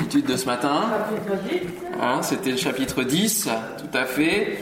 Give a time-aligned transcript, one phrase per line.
[0.00, 0.82] l'étude de ce matin.
[2.00, 4.58] Hein, C'était le chapitre 10, tout à fait.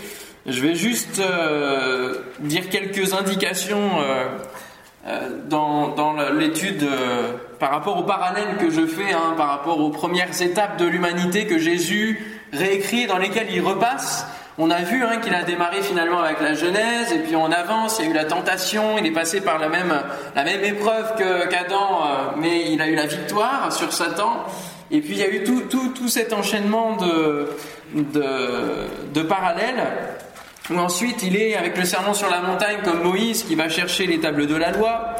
[0.47, 4.27] Je vais juste euh, dire quelques indications euh,
[5.07, 6.87] euh, dans, dans l'étude
[7.59, 11.47] par rapport au parallèle que je fais, hein, par rapport aux premières étapes de l'humanité
[11.47, 14.27] que Jésus réécrit, dans lesquelles il repasse.
[14.61, 17.99] On a vu hein, qu'il a démarré finalement avec la Genèse, et puis on avance,
[17.99, 19.95] il y a eu la tentation, il est passé par la même,
[20.35, 24.47] la même épreuve qu'Adam, mais il a eu la victoire sur Satan.
[24.91, 27.49] Et puis il y a eu tout, tout, tout cet enchaînement de,
[27.95, 28.25] de,
[29.13, 29.85] de parallèles,
[30.71, 34.07] où ensuite il est avec le sermon sur la montagne comme Moïse qui va chercher
[34.07, 35.17] les tables de la loi.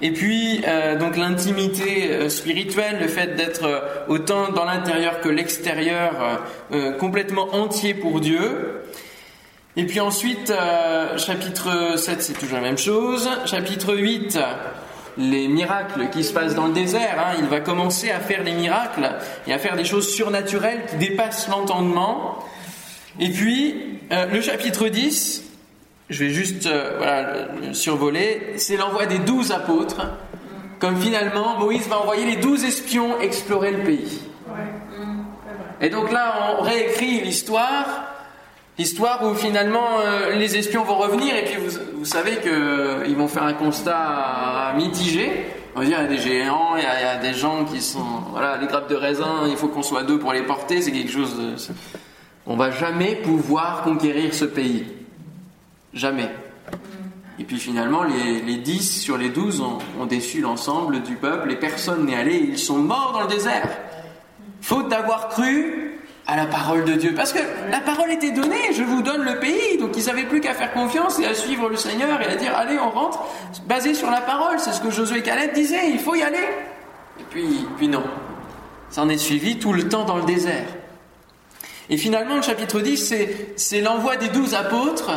[0.00, 5.28] Et puis, euh, donc l'intimité euh, spirituelle, le fait d'être euh, autant dans l'intérieur que
[5.28, 6.40] l'extérieur,
[6.98, 8.82] complètement entier pour Dieu.
[9.76, 10.52] Et puis ensuite,
[11.16, 13.28] chapitre 7, c'est toujours la même chose.
[13.44, 14.38] Chapitre 8,
[15.16, 17.16] les miracles qui se passent dans le désert.
[17.18, 17.36] hein.
[17.38, 19.10] Il va commencer à faire des miracles
[19.46, 22.38] et à faire des choses surnaturelles qui dépassent l'entendement.
[23.20, 25.44] Et puis, euh, le chapitre 10,
[26.10, 30.06] je vais juste euh, voilà, survoler, c'est l'envoi des douze apôtres.
[30.80, 34.20] Comme finalement, Moïse va envoyer les douze espions explorer le pays.
[35.80, 38.13] Et donc là, on réécrit l'histoire,
[38.78, 43.28] l'histoire où finalement euh, les espions vont revenir et puis vous, vous savez qu'ils vont
[43.28, 45.30] faire un constat mitigé.
[45.76, 47.34] On va dire, il y a des géants, il y a, il y a des
[47.34, 48.06] gens qui sont...
[48.30, 51.10] Voilà, les grappes de raisin, il faut qu'on soit deux pour les porter, c'est quelque
[51.10, 51.54] chose de...
[52.46, 54.86] On va jamais pouvoir conquérir ce pays.
[55.92, 56.30] Jamais.
[57.40, 61.50] Et puis finalement, les, les 10 sur les 12 ont, ont déçu l'ensemble du peuple
[61.50, 63.68] et personne n'est allé, ils sont morts dans le désert.
[64.60, 65.83] Faute d'avoir cru
[66.26, 67.14] à la parole de Dieu.
[67.14, 69.78] Parce que la parole était donnée, je vous donne le pays.
[69.78, 72.54] Donc ils n'avaient plus qu'à faire confiance et à suivre le Seigneur et à dire
[72.56, 73.24] allez, on rentre,
[73.66, 74.58] basé sur la parole.
[74.58, 76.38] C'est ce que Josué et Caleb disaient, il faut y aller.
[77.20, 78.02] Et puis, puis non.
[78.90, 80.66] Ça en est suivi tout le temps dans le désert.
[81.90, 85.10] Et finalement, le chapitre 10, c'est, c'est l'envoi des douze apôtres.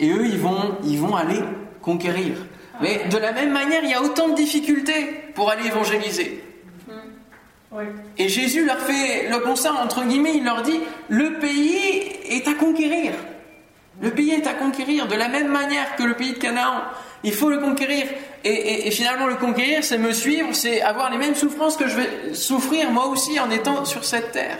[0.00, 1.40] Et eux, ils vont, ils vont aller
[1.82, 2.34] conquérir.
[2.80, 6.42] Mais de la même manière, il y a autant de difficultés pour aller évangéliser.
[8.18, 12.54] Et Jésus leur fait le constat, entre guillemets, il leur dit, le pays est à
[12.54, 13.12] conquérir.
[14.02, 16.82] Le pays est à conquérir de la même manière que le pays de Canaan.
[17.22, 18.06] Il faut le conquérir.
[18.44, 22.34] Et, finalement, le conquérir, c'est me suivre, c'est avoir les mêmes souffrances que je vais
[22.34, 24.58] souffrir moi aussi en étant sur cette terre.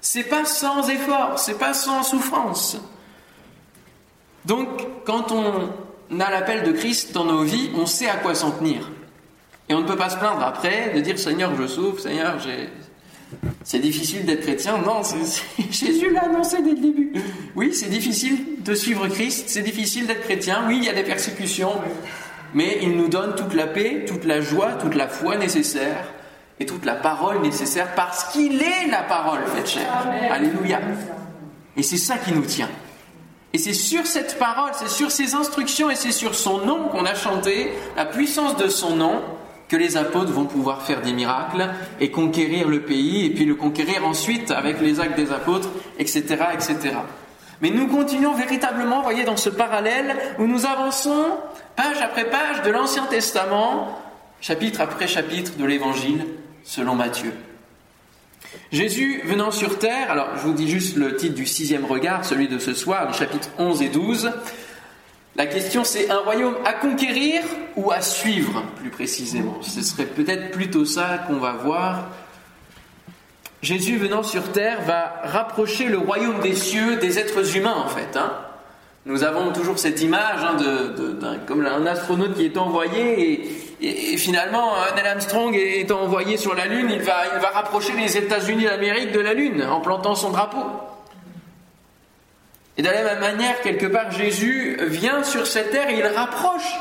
[0.00, 2.76] C'est pas sans effort, c'est pas sans souffrance.
[4.44, 4.68] Donc,
[5.06, 8.90] quand on a l'appel de Christ dans nos vies, on sait à quoi s'en tenir.
[9.68, 12.68] Et on ne peut pas se plaindre après de dire Seigneur, je souffre, Seigneur, j'ai.
[13.64, 14.78] C'est difficile d'être chrétien.
[14.78, 15.42] Non, c'est- c'est-
[15.86, 17.12] Jésus l'a annoncé dès le début.
[17.56, 20.64] Oui, c'est difficile de suivre Christ, c'est difficile d'être chrétien.
[20.68, 21.72] Oui, il y a des persécutions,
[22.52, 26.12] mais il nous donne toute la paix, toute la joie, toute la foi nécessaire
[26.60, 29.90] et toute la parole nécessaire parce qu'il est la parole faite chair.
[30.30, 30.80] Alléluia.
[31.76, 32.70] Et c'est ça qui nous tient.
[33.52, 37.04] Et c'est sur cette parole, c'est sur ses instructions et c'est sur son nom qu'on
[37.06, 39.22] a chanté, la puissance de son nom,
[39.68, 41.70] que les apôtres vont pouvoir faire des miracles
[42.00, 46.22] et conquérir le pays, et puis le conquérir ensuite avec les actes des apôtres, etc.
[46.52, 46.96] etc.
[47.60, 51.24] Mais nous continuons véritablement, voyez, dans ce parallèle où nous avançons
[51.76, 53.98] page après page de l'Ancien Testament,
[54.40, 56.26] chapitre après chapitre de l'Évangile
[56.62, 57.32] selon Matthieu.
[58.72, 62.48] Jésus venant sur terre, alors je vous dis juste le titre du sixième regard, celui
[62.48, 64.30] de ce soir, les chapitres 11 et 12.
[65.36, 67.42] La question c'est un royaume à conquérir
[67.76, 69.58] ou à suivre, plus précisément.
[69.62, 72.08] Ce serait peut-être plutôt ça qu'on va voir.
[73.60, 78.16] Jésus venant sur terre va rapprocher le royaume des cieux des êtres humains en fait.
[78.16, 78.32] hein.
[79.06, 83.42] Nous avons toujours cette image hein, de, comme un astronaute qui est envoyé
[83.82, 88.16] et, finalement Neil Armstrong est envoyé sur la Lune, il va, il va rapprocher les
[88.16, 90.64] États-Unis d'Amérique de la Lune en plantant son drapeau.
[92.76, 96.74] Et de la même manière, quelque part, Jésus vient sur cette terre et il rapproche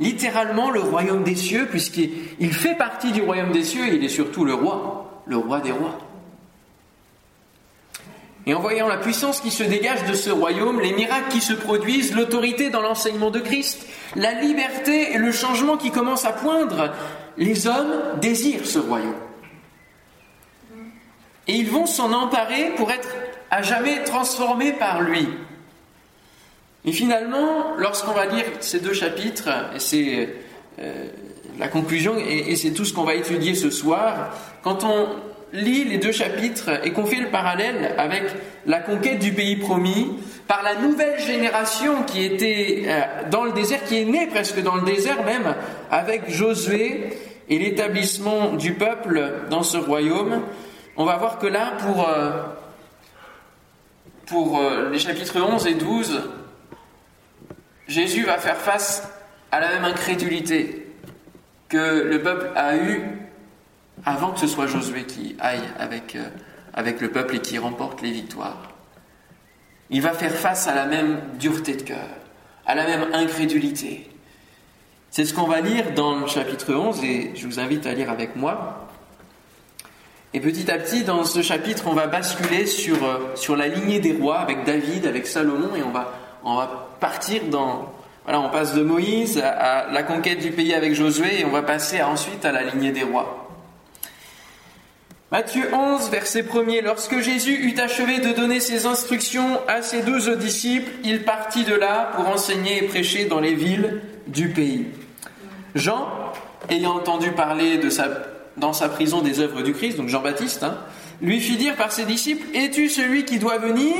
[0.00, 4.04] littéralement le royaume des cieux, puisqu'il il fait partie du royaume des cieux et il
[4.04, 5.98] est surtout le roi, le roi des rois.
[8.46, 11.52] Et en voyant la puissance qui se dégage de ce royaume, les miracles qui se
[11.52, 16.94] produisent, l'autorité dans l'enseignement de Christ, la liberté et le changement qui commence à poindre,
[17.36, 19.14] les hommes désirent ce royaume.
[21.46, 23.08] Et ils vont s'en emparer pour être
[23.50, 25.28] à jamais transformés par lui.
[26.84, 30.28] Et finalement, lorsqu'on va lire ces deux chapitres, et c'est
[30.80, 31.08] euh,
[31.58, 35.08] la conclusion, et, et c'est tout ce qu'on va étudier ce soir, quand on
[35.52, 38.24] lit les deux chapitres et qu'on fait le parallèle avec
[38.66, 43.84] la conquête du pays promis, par la nouvelle génération qui était euh, dans le désert,
[43.84, 45.54] qui est née presque dans le désert même,
[45.90, 47.10] avec Josué,
[47.50, 50.42] et l'établissement du peuple dans ce royaume,
[50.96, 52.42] on va voir que là, pour, euh,
[54.28, 56.22] pour euh, les chapitres 11 et 12,
[57.88, 59.08] Jésus va faire face
[59.50, 60.86] à la même incrédulité
[61.68, 63.02] que le peuple a eue
[64.04, 66.28] avant que ce soit Josué qui aille avec, euh,
[66.74, 68.74] avec le peuple et qui remporte les victoires.
[69.90, 72.08] Il va faire face à la même dureté de cœur,
[72.66, 74.10] à la même incrédulité.
[75.10, 78.10] C'est ce qu'on va lire dans le chapitre 11 et je vous invite à lire
[78.10, 78.87] avec moi.
[80.34, 83.98] Et petit à petit, dans ce chapitre, on va basculer sur, euh, sur la lignée
[83.98, 86.12] des rois avec David, avec Salomon et on va,
[86.44, 87.92] on va partir dans...
[88.24, 91.62] Voilà, on passe de Moïse à, la conquête du pays avec Josué et on va
[91.62, 93.48] passer ensuite à la lignée des rois.
[95.32, 96.82] Matthieu 11, verset 1er.
[96.82, 101.74] Lorsque Jésus eut achevé de donner ses instructions à ses douze disciples, il partit de
[101.74, 104.88] là pour enseigner et prêcher dans les villes du pays.
[105.74, 106.06] Jean,
[106.68, 108.08] ayant entendu parler de sa,
[108.60, 110.78] dans sa prison des œuvres du Christ, donc Jean-Baptiste, hein,
[111.20, 113.94] lui fit dire par ses disciples Es-tu celui qui doit venir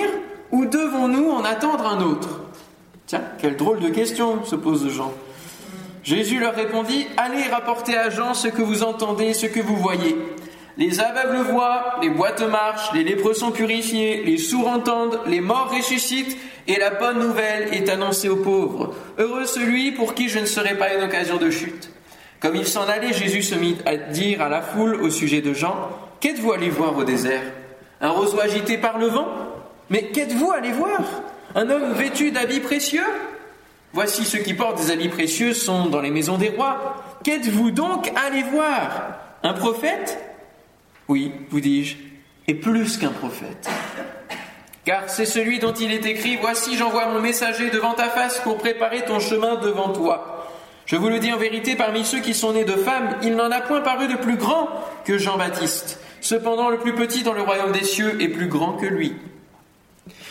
[0.50, 2.40] ou devons-nous en attendre un autre?
[3.06, 5.12] Tiens, quelle drôle de question se pose Jean.
[6.02, 10.16] Jésus leur répondit Allez rapporter à Jean ce que vous entendez, ce que vous voyez.
[10.76, 15.72] Les aveugles voient, les boîtes marchent, les lépreux sont purifiés, les sourds entendent, les morts
[15.74, 16.36] ressuscitent,
[16.68, 18.94] et la bonne nouvelle est annoncée aux pauvres.
[19.18, 21.90] Heureux celui pour qui je ne serai pas une occasion de chute.
[22.40, 25.52] Comme il s'en allait, Jésus se mit à dire à la foule au sujet de
[25.52, 25.90] Jean,
[26.20, 27.42] Qu'êtes-vous allé voir au désert?
[28.00, 29.28] Un roseau agité par le vent
[29.90, 31.00] Mais qu'êtes-vous allé voir?
[31.54, 33.06] Un homme vêtu d'habits précieux?
[33.92, 37.02] Voici ceux qui portent des habits précieux sont dans les maisons des rois.
[37.24, 39.18] Qu'êtes-vous donc allé voir?
[39.42, 40.18] Un prophète?
[41.08, 41.96] Oui, vous dis-je,
[42.48, 43.68] et plus qu'un prophète.
[44.84, 48.58] Car c'est celui dont il est écrit, Voici j'envoie mon messager devant ta face pour
[48.58, 50.37] préparer ton chemin devant toi.
[50.88, 53.50] Je vous le dis en vérité, parmi ceux qui sont nés de femmes, il n'en
[53.50, 54.70] a point paru de plus grand
[55.04, 56.00] que Jean-Baptiste.
[56.22, 59.14] Cependant, le plus petit dans le royaume des cieux est plus grand que lui.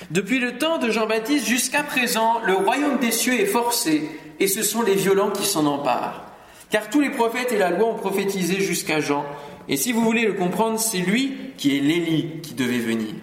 [0.10, 4.10] Depuis le temps de Jean-Baptiste jusqu'à présent, le royaume des cieux est forcé,
[4.40, 6.24] et ce sont les violents qui s'en emparent.
[6.72, 9.28] Car tous les prophètes et la loi ont prophétisé jusqu'à Jean.
[9.70, 13.14] Et si vous voulez le comprendre, c'est lui qui est l'Élie qui devait venir.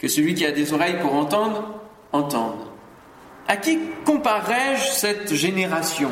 [0.00, 1.78] Que celui qui a des oreilles pour entendre,
[2.10, 2.58] entende.
[3.46, 6.10] À qui comparerais-je cette génération?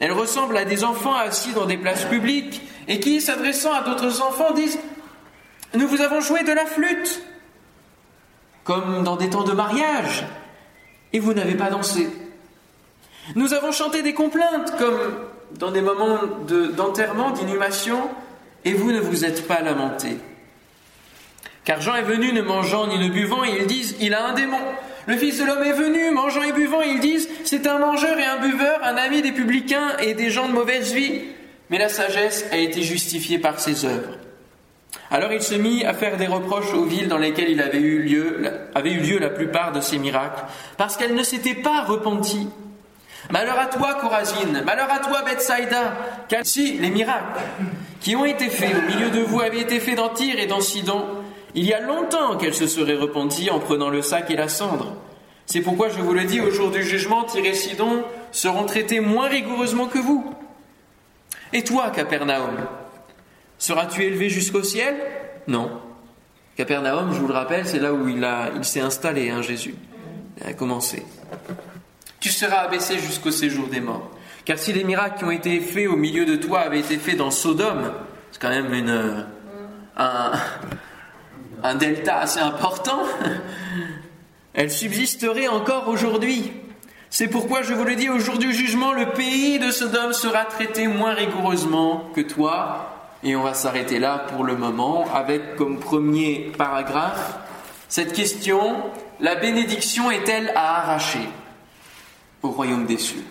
[0.00, 4.22] Elle ressemble à des enfants assis dans des places publiques et qui, s'adressant à d'autres
[4.22, 4.78] enfants, disent
[5.74, 7.22] Nous vous avons joué de la flûte,
[8.64, 10.26] comme dans des temps de mariage,
[11.12, 12.08] et vous n'avez pas dansé.
[13.36, 14.98] Nous avons chanté des complaintes, comme
[15.52, 16.18] dans des moments
[16.76, 18.10] d'enterrement, d'inhumation,
[18.64, 20.18] et vous ne vous êtes pas lamenté.
[21.64, 24.34] Car Jean est venu ne mangeant ni ne buvant, et ils disent, il a un
[24.34, 24.58] démon.
[25.06, 28.24] Le Fils de l'homme est venu, mangeant et buvant, ils disent, c'est un mangeur et
[28.24, 31.22] un buveur, un ami des publicains et des gens de mauvaise vie.
[31.70, 34.18] Mais la sagesse a été justifiée par ses œuvres.
[35.10, 38.02] Alors il se mit à faire des reproches aux villes dans lesquelles il avait eu
[38.02, 40.44] lieu, avait eu lieu la plupart de ses miracles,
[40.76, 42.48] parce qu'elles ne s'étaient pas repenties.
[43.30, 45.94] Malheur à toi, Corazine, malheur à toi, Bethsaida,
[46.28, 47.40] car si les miracles
[48.00, 50.60] qui ont été faits au milieu de vous avaient été faits dans Tyr et dans
[50.60, 51.04] Sidon,
[51.54, 54.96] il y a longtemps qu'elle se serait repentie en prenant le sac et la cendre.
[55.46, 58.02] C'est pourquoi je vous le dis, au jour du jugement, Tyr et Sidon
[58.32, 60.34] seront traités moins rigoureusement que vous.
[61.52, 62.56] Et toi, Capernaum,
[63.58, 64.96] seras-tu élevé jusqu'au ciel?
[65.46, 65.70] Non.
[66.56, 69.74] Capernaum, je vous le rappelle, c'est là où il, s'est installé, hein, Jésus.
[70.40, 71.04] Il a commencé.
[72.20, 74.10] Tu seras abaissé jusqu'au séjour des morts.
[74.44, 77.16] Car si les miracles qui ont été faits au milieu de toi avaient été faits
[77.16, 77.92] dans Sodome,
[78.30, 79.26] c'est quand même une,
[79.96, 80.32] un,
[81.64, 83.02] un delta assez important,
[84.54, 86.52] elle subsisterait encore aujourd'hui.
[87.10, 90.44] C'est pourquoi je vous le dis, au jour du jugement, le pays de Sodome sera
[90.44, 92.90] traité moins rigoureusement que toi.
[93.24, 97.38] Et on va s'arrêter là pour le moment avec comme premier paragraphe
[97.94, 98.90] cette question,
[99.20, 101.28] la bénédiction est-elle à arracher
[102.42, 103.24] au royaume des cieux?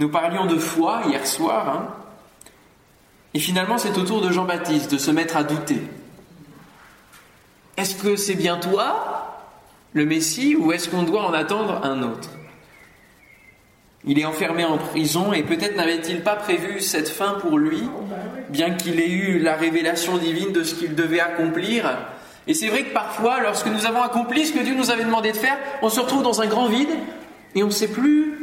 [0.00, 1.97] Nous parlions de foi hier soir, hein.
[3.34, 5.82] Et finalement c'est au tour de Jean-Baptiste de se mettre à douter.
[7.76, 9.38] Est-ce que c'est bien toi,
[9.92, 12.30] le Messie, ou est-ce qu'on doit en attendre un autre?
[14.04, 17.82] Il est enfermé en prison et peut-être n'avait-il pas prévu cette fin pour lui,
[18.48, 21.98] bien qu'il ait eu la révélation divine de ce qu'il devait accomplir.
[22.46, 25.32] Et c'est vrai que parfois, lorsque nous avons accompli ce que Dieu nous avait demandé
[25.32, 26.88] de faire, on se retrouve dans un grand vide
[27.54, 28.37] et on ne sait plus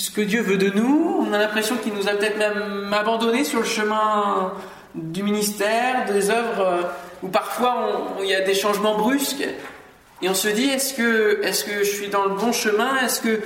[0.00, 1.26] ce que Dieu veut de nous.
[1.28, 4.54] On a l'impression qu'il nous a peut-être même abandonnés sur le chemin
[4.94, 6.82] du ministère, des œuvres, euh,
[7.22, 9.46] où parfois il y a des changements brusques.
[10.22, 12.98] Et on se dit, est-ce que, est que je suis dans le bon chemin?
[13.04, 13.40] Est-ce que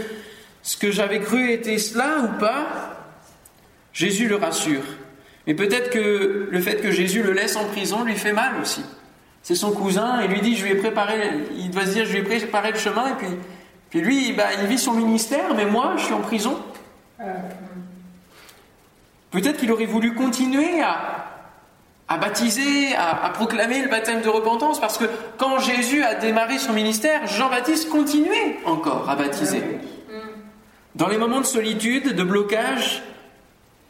[0.62, 2.94] ce que j'avais cru était cela ou pas?
[3.92, 4.84] Jésus le rassure.
[5.48, 8.82] Mais peut-être que le fait que Jésus le laisse en prison lui fait mal aussi.
[9.42, 11.16] C'est son cousin, il lui dit, je lui ai préparé,
[11.58, 13.28] il doit se dire, je lui ai préparé le chemin, et puis,
[13.94, 16.58] puis lui, bah, il vit son ministère, mais moi, je suis en prison.
[19.30, 21.26] Peut-être qu'il aurait voulu continuer à,
[22.08, 25.04] à baptiser, à, proclamer le baptême de repentance, parce que
[25.38, 29.62] quand Jésus a démarré son ministère, Jean-Baptiste continuait encore à baptiser.
[30.96, 33.00] Dans les moments de solitude, de blocage,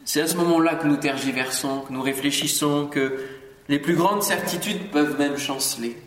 [0.03, 3.25] c'est à ce moment-là que nous tergiversons, que nous réfléchissons, que
[3.69, 5.97] les plus grandes certitudes peuvent même chanceler.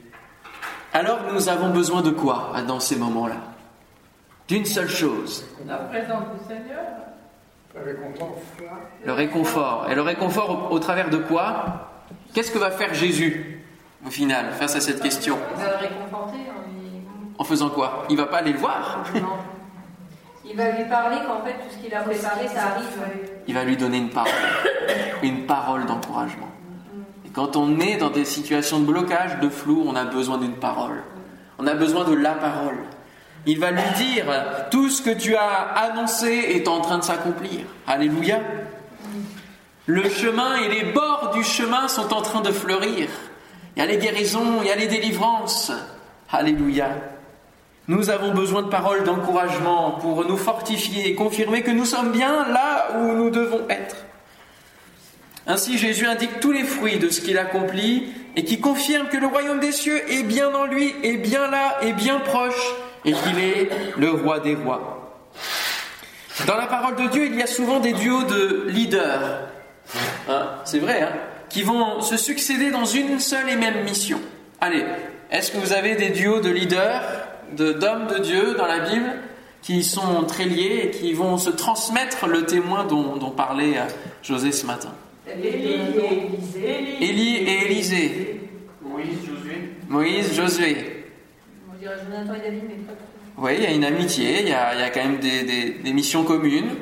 [0.93, 3.58] Alors nous avons besoin de quoi dans ces moments-là?
[4.49, 5.45] D'une seule chose.
[5.67, 6.87] La présence du Seigneur.
[7.75, 8.38] Le réconfort.
[9.05, 9.87] Le réconfort.
[9.90, 11.90] Et le réconfort au, travers de quoi?
[12.33, 13.62] Qu'est-ce que va faire Jésus
[14.07, 15.37] au final face à cette question?
[15.55, 16.38] Il va le réconforter
[17.38, 18.07] en, faisant quoi?
[18.09, 19.05] Il va pas aller le voir?
[20.50, 22.87] Il va lui parler qu'en fait tout ce qu'il a préparé, ça arrive.
[23.47, 24.33] Il va lui donner une parole,
[25.23, 26.49] une parole d'encouragement.
[27.26, 30.57] Et quand on est dans des situations de blocage, de flou, on a besoin d'une
[30.57, 31.02] parole.
[31.59, 32.78] On a besoin de la parole.
[33.47, 34.25] Il va lui dire,
[34.71, 37.61] tout ce que tu as annoncé est en train de s'accomplir.
[37.87, 38.40] Alléluia.
[39.87, 43.09] Le chemin et les bords du chemin sont en train de fleurir.
[43.75, 45.73] Il y a les guérisons, il y a les délivrances.
[46.30, 46.90] Alléluia.
[47.87, 52.47] Nous avons besoin de paroles d'encouragement pour nous fortifier et confirmer que nous sommes bien
[52.50, 53.97] là où nous devons être.
[55.47, 59.26] Ainsi Jésus indique tous les fruits de ce qu'il accomplit et qui confirme que le
[59.26, 62.75] royaume des cieux est bien en lui, est bien là, est bien proche
[63.05, 64.99] et qu'il est le roi des rois.
[66.47, 69.49] Dans la parole de Dieu, il y a souvent des duos de leaders,
[70.28, 71.12] hein, c'est vrai, hein,
[71.49, 74.21] qui vont se succéder dans une seule et même mission.
[74.61, 74.85] Allez,
[75.31, 77.02] est-ce que vous avez des duos de leaders,
[77.52, 79.11] d'hommes de, Dieu dans la Bible
[79.62, 83.83] qui sont très liés et qui vont se transmettre le témoin dont, parlait euh,
[84.23, 84.93] José ce matin?
[85.26, 86.97] Élie et Élisée.
[87.00, 88.40] Élie et Élisée.
[88.83, 89.73] Moïse, Josué.
[89.88, 90.98] Moïse, Josué.
[93.37, 95.92] Oui, il y a une amitié, il y a, il y a quand même des,
[95.92, 96.75] missions communes.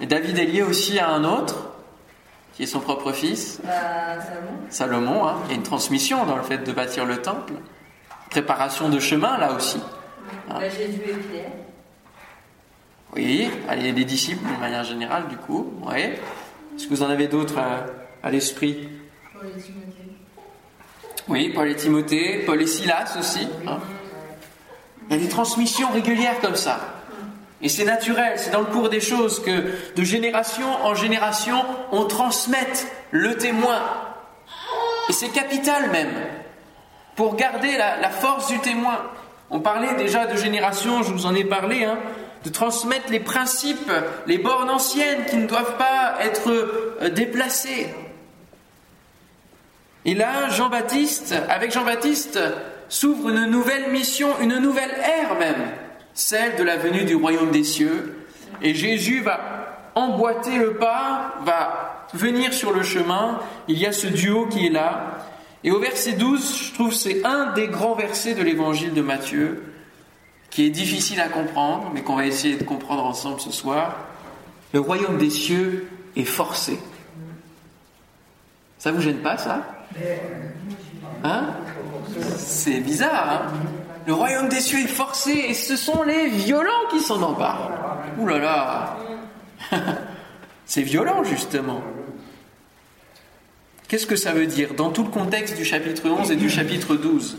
[0.00, 1.70] Et David est lié aussi à un autre,
[2.52, 3.60] qui est son propre fils.
[3.64, 4.58] Bah, Salomon.
[4.68, 5.36] Salomon, hein.
[5.44, 7.54] il y a une transmission dans le fait de bâtir le temple.
[8.30, 9.78] Préparation de chemin, là aussi.
[10.50, 10.58] Hein.
[10.60, 11.52] Bah, Jésus et Pierre.
[13.14, 15.72] Oui, il y a des disciples de manière générale, du coup.
[15.86, 16.00] Oui.
[16.74, 17.58] Est-ce que vous en avez d'autres
[18.22, 18.88] à, l'esprit?
[19.32, 20.10] Paul et Timothée.
[21.28, 23.48] Oui, Paul et Timothée, Paul et Silas aussi.
[23.66, 23.78] Hein.
[25.08, 26.80] Il y a des transmissions régulières comme ça.
[27.62, 32.04] Et c'est naturel, c'est dans le cours des choses que de génération en génération, on
[32.04, 33.80] transmette le témoin.
[35.08, 36.12] Et c'est capital même,
[37.16, 38.98] pour garder la, force du témoin.
[39.50, 41.98] On parlait déjà de génération, je vous en ai parlé, hein,
[42.44, 43.90] de transmettre les principes,
[44.26, 47.88] les bornes anciennes qui ne doivent pas être euh, déplacées.
[50.04, 52.38] Et là, Jean-Baptiste, avec Jean-Baptiste,
[52.88, 55.70] s'ouvre une nouvelle mission, une nouvelle ère même,
[56.12, 58.26] celle de la venue du royaume des cieux.
[58.60, 63.40] Et Jésus va emboîter le pas, va venir sur le chemin.
[63.68, 65.18] Il y a ce duo qui est là.
[65.62, 69.64] Et au verset 12, je trouve c'est un des grands versets de l'évangile de Matthieu,
[70.50, 73.96] qui est difficile à comprendre, mais qu'on va essayer de comprendre ensemble ce soir.
[74.74, 76.78] Le royaume des cieux est forcé.
[78.78, 79.62] Ça vous gêne pas ça?
[81.22, 81.46] Hein
[82.36, 83.52] C'est bizarre, hein
[84.06, 87.70] Le royaume des cieux est forcé et ce sont les violents qui s'en emparent.
[88.18, 88.96] Ouh là là
[90.66, 91.82] C'est violent, justement.
[93.88, 96.96] Qu'est-ce que ça veut dire dans tout le contexte du chapitre 11 et du chapitre
[96.96, 97.38] 12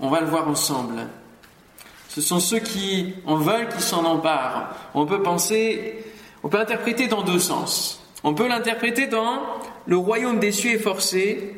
[0.00, 1.06] On va le voir ensemble.
[2.08, 4.74] Ce sont ceux qui en veulent qui s'en emparent.
[4.94, 6.04] On peut penser,
[6.42, 8.01] on peut interpréter dans deux sens.
[8.24, 9.42] On peut l'interpréter dans
[9.86, 11.54] le royaume des cieux est forcé,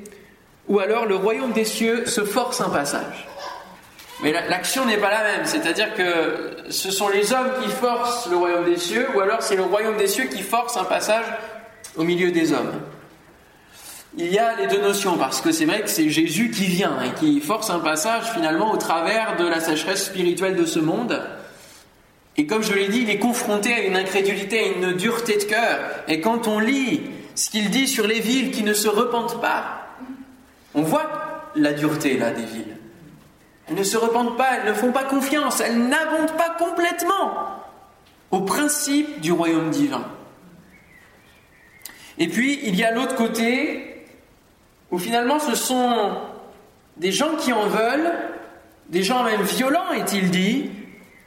[0.67, 3.29] ou alors le royaume des cieux se force un passage.
[4.23, 8.37] Mais l'action n'est pas la même, c'est-à-dire que ce sont les hommes qui forcent le
[8.37, 11.27] royaume des cieux, ou alors c'est le royaume des cieux qui force un passage
[11.97, 12.73] au milieu des hommes.
[14.17, 17.03] Il y a les deux notions, parce que c'est vrai que c'est Jésus qui vient
[17.03, 21.21] et qui force un passage finalement au travers de la sécheresse spirituelle de ce monde.
[22.37, 25.45] Et comme je l'ai dit, il est confronté à une incrédulité, à une dureté de
[25.45, 25.79] cœur.
[26.09, 27.03] Et quand on lit
[27.35, 29.89] ce qu'il dit sur les villes qui ne se repentent pas.
[30.75, 32.77] On voit la dureté là des villes.
[33.69, 37.61] Elles ne se repentent pas, elles ne font pas confiance, elles n'abondent pas complètement
[38.31, 40.05] au principe du royaume divin.
[42.19, 44.07] Et puis, il y a l'autre côté,
[44.91, 46.19] où finalement ce sont
[46.97, 48.13] des gens qui en veulent,
[48.89, 50.71] des gens même violents, est-il dit,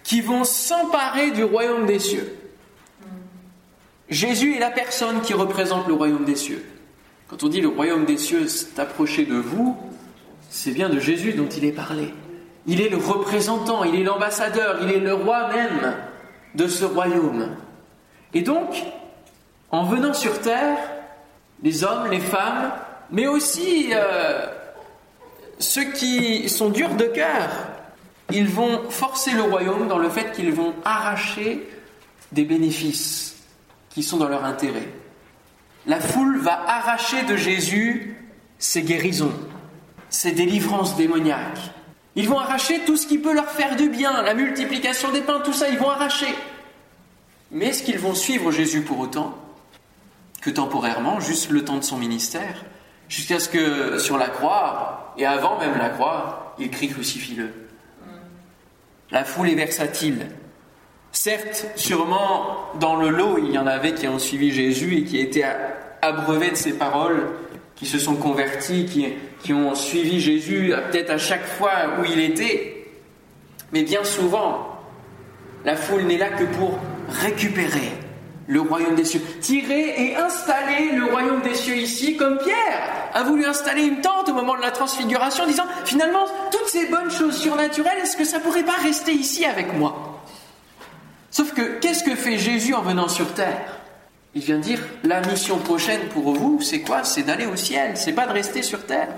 [0.08, 2.34] qui vont s'emparer du royaume des cieux.
[4.08, 6.64] Jésus est la personne qui représente le royaume des cieux.
[7.28, 9.76] Quand on dit le royaume des cieux s'est approché de vous,
[10.50, 12.14] c'est bien de Jésus dont il est parlé.
[12.68, 15.98] Il est le représentant, il est l'ambassadeur, il est le roi même
[16.56, 17.58] de ce royaume.
[18.34, 18.82] Et donc,
[19.72, 20.78] en venant sur terre,
[21.64, 22.72] les hommes, les femmes,
[23.12, 24.46] mais aussi euh,
[25.60, 27.50] ceux qui sont durs de cœur,
[28.32, 31.68] ils vont forcer le royaume dans le fait qu'ils vont arracher
[32.32, 33.36] des bénéfices
[33.90, 34.88] qui sont dans leur intérêt.
[35.86, 38.18] La foule va arracher de Jésus
[38.60, 39.34] ses guérisons,
[40.10, 41.72] ses délivrances démoniaques.
[42.16, 45.40] Ils vont arracher tout ce qui peut leur faire du bien, la multiplication des pains,
[45.40, 46.34] tout ça, ils vont arracher.
[47.52, 49.38] Mais est-ce qu'ils vont suivre Jésus pour autant
[50.42, 52.66] Que temporairement, juste le temps de son ministère,
[53.08, 57.67] jusqu'à ce que sur la croix, et avant même la croix, il crie crucifie-le.
[59.12, 60.28] La foule est versatile.
[61.12, 65.20] Certes, sûrement, dans le lot, il y en avait qui ont suivi Jésus et qui
[65.20, 65.46] étaient
[66.02, 67.30] abreuvés de ses paroles,
[67.76, 69.08] qui se sont convertis, qui,
[69.42, 72.86] qui ont suivi Jésus peut-être à chaque fois où il était.
[73.72, 74.78] Mais bien souvent,
[75.66, 77.94] la foule n'est là que pour récupérer
[78.48, 79.22] le royaume des cieux.
[79.42, 84.30] Tirer et installer le royaume des cieux ici, comme Pierre a voulu installer une tente
[84.30, 88.40] au moment de la transfiguration, disant finalement, toutes ces bonnes choses surnaturelles, est-ce que ça
[88.40, 90.22] pourrait pas rester ici avec moi?
[91.32, 93.62] Sauf que qu'est-ce que fait Jésus en venant sur terre?
[94.34, 97.04] Il vient dire la mission prochaine pour vous, c'est quoi?
[97.04, 99.10] C'est d'aller au ciel, c'est pas de rester sur terre.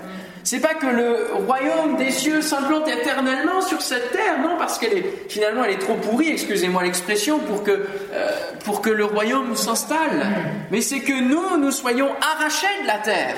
[0.42, 4.98] C'est pas que le royaume des cieux s'implante éternellement sur cette terre, non, parce qu'elle
[4.98, 8.30] est finalement elle est trop pourrie, excusez-moi l'expression, pour que euh,
[8.64, 10.26] pour que le royaume s'installe.
[10.70, 13.36] Mais c'est que nous nous soyons arrachés de la terre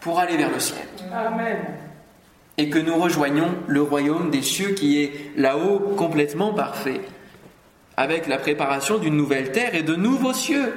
[0.00, 0.86] pour aller vers le ciel.
[1.12, 1.58] Amen.
[2.56, 7.00] Et que nous rejoignions le royaume des cieux qui est là-haut complètement parfait,
[7.96, 10.72] avec la préparation d'une nouvelle terre et de nouveaux cieux.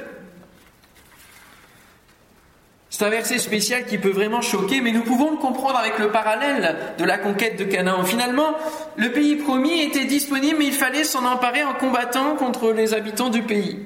[2.90, 6.10] C'est un verset spécial qui peut vraiment choquer, mais nous pouvons le comprendre avec le
[6.10, 8.04] parallèle de la conquête de Canaan.
[8.04, 8.56] Finalement,
[8.96, 13.28] le pays promis était disponible, mais il fallait s'en emparer en combattant contre les habitants
[13.28, 13.78] du pays.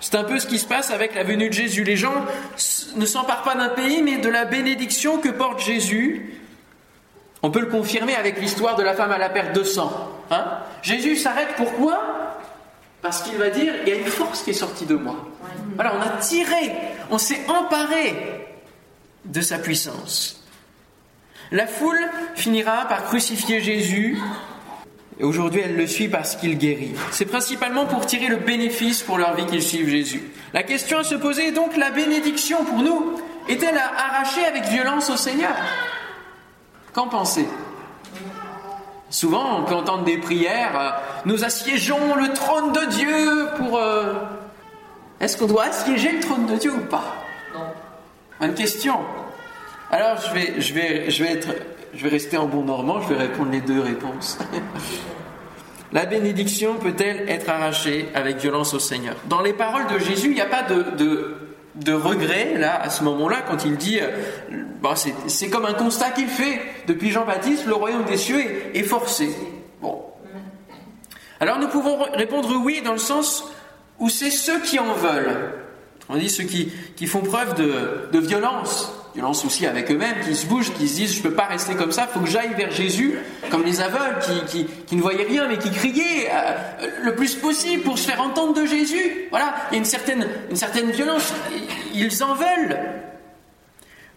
[0.00, 1.84] C'est un peu ce qui se passe avec la venue de Jésus.
[1.84, 2.12] Les gens
[2.96, 6.34] ne s'emparent pas d'un pays, mais de la bénédiction que porte Jésus.
[7.42, 9.90] On peut le confirmer avec l'histoire de la femme à la perte de sang.
[10.30, 10.44] Hein
[10.82, 12.00] Jésus s'arrête pourquoi?
[13.00, 15.16] Parce qu'il va dire, il y a une force qui est sortie de moi.
[15.74, 16.72] Voilà, on a tiré,
[17.10, 18.14] on s'est emparé
[19.24, 20.44] de sa puissance.
[21.50, 22.00] La foule
[22.34, 24.18] finira par crucifier Jésus,
[25.20, 26.94] et aujourd'hui elle le suit parce qu'il guérit.
[27.10, 30.22] C'est principalement pour tirer le bénéfice pour leur vie qu'ils suivent Jésus.
[30.54, 34.64] La question à se poser est donc la bénédiction pour nous est-elle à arracher avec
[34.64, 35.54] violence au Seigneur?
[36.92, 37.48] Qu'en pensez?
[39.10, 40.90] Souvent, on peut entendre des prières euh,
[41.26, 43.78] Nous assiégeons le trône de Dieu pour.
[43.78, 44.14] Euh,
[45.22, 47.24] est-ce qu'on doit assiéger le trône de Dieu ou pas?
[47.54, 47.60] Non.
[48.40, 48.96] Bonne question.
[49.88, 51.48] Alors, je vais, je, vais, je, vais être,
[51.94, 54.36] je vais rester en bon normand, je vais répondre les deux réponses.
[55.92, 59.14] La bénédiction peut-elle être arrachée avec violence au Seigneur?
[59.26, 61.36] Dans les paroles de Jésus, il n'y a pas de, de,
[61.76, 64.00] de, regret, là, à ce moment-là, quand il dit.
[64.80, 64.94] Bon,
[65.26, 66.60] c'est comme un constat qu'il fait.
[66.88, 69.28] Depuis Jean-Baptiste, le royaume des cieux est, est forcé.
[69.82, 70.02] Bon.
[71.38, 73.52] Alors, nous pouvons répondre oui, dans le sens
[73.98, 75.52] où c'est ceux qui en veulent.
[76.08, 80.34] On dit ceux qui, qui font preuve de, de violence, violence aussi avec eux-mêmes, qui
[80.34, 82.30] se bougent, qui se disent je ne peux pas rester comme ça, il faut que
[82.30, 83.18] j'aille vers Jésus,
[83.50, 87.34] comme les aveugles qui, qui, qui, ne voyaient rien mais qui criaient euh, le plus
[87.36, 89.28] possible pour se faire entendre de Jésus.
[89.30, 91.32] Voilà, il y a une certaine, une certaine violence,
[91.94, 92.78] ils en veulent.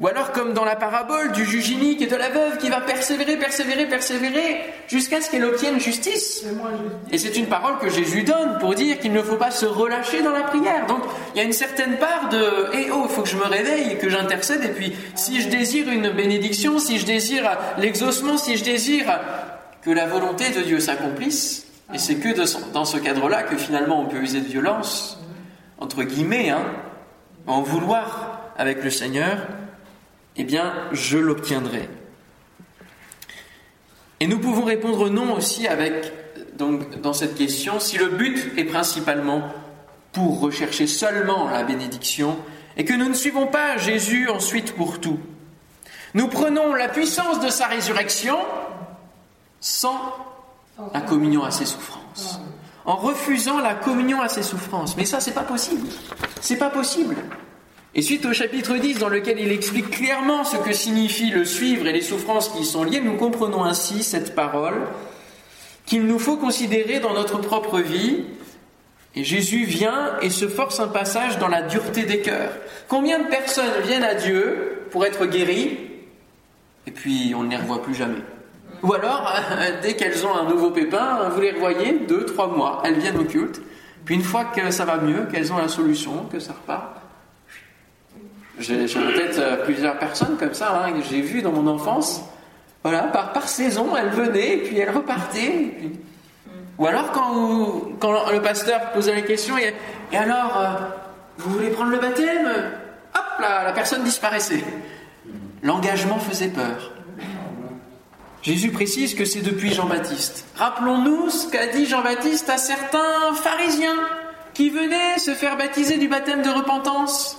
[0.02, 2.82] Ou alors comme dans la parabole du juge inique et de la veuve qui va
[2.82, 6.44] persévérer, persévérer, persévérer jusqu'à ce qu'elle obtienne justice.
[7.12, 10.22] Et c'est une parole que Jésus donne pour dire qu'il ne faut pas se relâcher
[10.22, 10.86] dans la prière.
[10.88, 11.02] Donc
[11.34, 13.98] il y a une certaine part de Eh oh, il faut que je me réveille,
[13.98, 18.66] que j'intercède, et puis si je désire une bénédiction, si je désire l'exaucement, si je
[18.66, 19.22] désire
[19.82, 22.30] que la volonté de Dieu s'accomplisse, et c'est que
[22.74, 25.20] dans ce cadre-là que finalement on peut user de violence,
[25.78, 26.66] entre guillemets, hein,
[27.48, 29.38] en vouloir avec le Seigneur,
[30.38, 31.90] eh bien, je l'obtiendrai.
[34.20, 36.12] Et nous pouvons répondre non aussi avec,
[36.58, 39.52] donc, dans cette question, si le but est principalement
[40.12, 42.38] pour rechercher seulement la bénédiction
[42.78, 45.20] et que nous ne suivons pas Jésus ensuite pour tout.
[46.14, 48.38] Nous prenons la puissance de sa résurrection
[49.60, 50.00] sans
[50.94, 52.40] la communion à ses souffrances.
[52.86, 54.96] En refusant la communion à ses souffrances.
[54.96, 55.88] Mais ça, c'est pas possible.
[56.40, 57.16] C'est pas possible.
[57.98, 61.88] Et suite au chapitre 10 dans lequel il explique clairement ce que signifie le suivre
[61.88, 64.82] et les souffrances qui y sont liées, nous comprenons ainsi cette parole.
[65.86, 68.26] qu'il nous faut considérer dans notre propre vie.
[69.16, 72.52] Et Jésus vient et se force un passage dans la dureté des cœurs.
[72.90, 75.78] Combien de personnes viennent à Dieu pour être guéries
[76.88, 78.22] et puis on ne les revoit plus jamais
[78.84, 79.32] Ou alors,
[79.82, 83.24] dès qu'elles ont un nouveau pépin, vous les revoyez deux, trois mois, elles viennent au
[83.24, 83.62] culte,
[84.04, 87.05] puis une fois que ça va mieux, qu'elles ont la solution, que ça repart,
[88.60, 92.22] j'ai peut-être euh, plusieurs personnes comme ça hein, que j'ai vues dans mon enfance.
[92.84, 95.74] Voilà, par, par saison, elles venaient, puis elles repartaient.
[96.78, 99.74] Ou alors quand, quand le pasteur posait la question, et,
[100.16, 100.68] alors, euh,
[101.38, 102.48] vous voulez prendre le baptême?
[103.16, 104.64] Hop là, la personne disparaissait.
[105.64, 106.92] L'engagement faisait peur.
[108.42, 110.46] Jésus précise que c'est depuis Jean-Baptiste.
[110.56, 113.98] Rappelons-nous ce qu'a dit Jean-Baptiste à certains pharisiens
[114.54, 117.38] qui venaient se faire baptiser du baptême de repentance.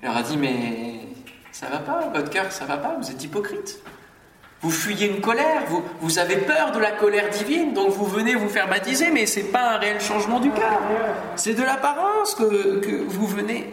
[0.00, 1.00] Il leur a dit, mais
[1.52, 3.78] ça va pas, votre cœur, ça va pas, vous êtes hypocrite.
[4.60, 5.62] Vous fuyez une colère,
[6.00, 9.40] vous, avez peur de la colère divine, donc vous venez vous faire baptiser, mais ce
[9.40, 10.80] n'est pas un réel changement du cœur.
[11.36, 13.72] C'est de l'apparence que, que vous venez.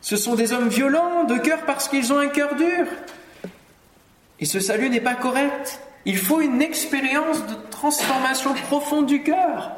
[0.00, 2.86] Ce sont des hommes violents de cœur parce qu'ils ont un cœur dur.
[4.38, 5.80] Et ce salut n'est pas correct.
[6.04, 9.72] Il faut une expérience de transformation profonde du cœur.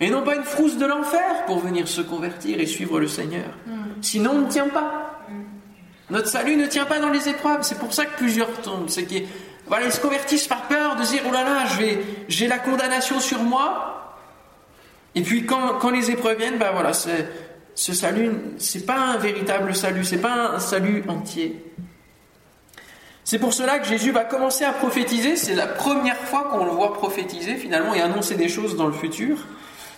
[0.00, 3.50] Et non pas une frousse de l'enfer pour venir se convertir et suivre le Seigneur.
[3.66, 3.72] Mm.
[4.02, 5.20] Sinon, on ne tient pas.
[6.10, 7.62] Notre salut ne tient pas dans les épreuves.
[7.62, 8.88] C'est pour ça que plusieurs tombent.
[8.88, 9.26] C'est qu'ils
[9.66, 11.64] voilà, ils se convertissent par peur de dire oh là là,
[12.28, 14.18] j'ai la condamnation sur moi.
[15.14, 19.74] Et puis quand, quand les épreuves viennent, ben voilà, ce salut, c'est pas un véritable
[19.74, 21.64] salut, c'est pas un salut entier.
[23.24, 25.36] C'est pour cela que Jésus va commencer à prophétiser.
[25.36, 28.92] C'est la première fois qu'on le voit prophétiser finalement et annoncer des choses dans le
[28.92, 29.38] futur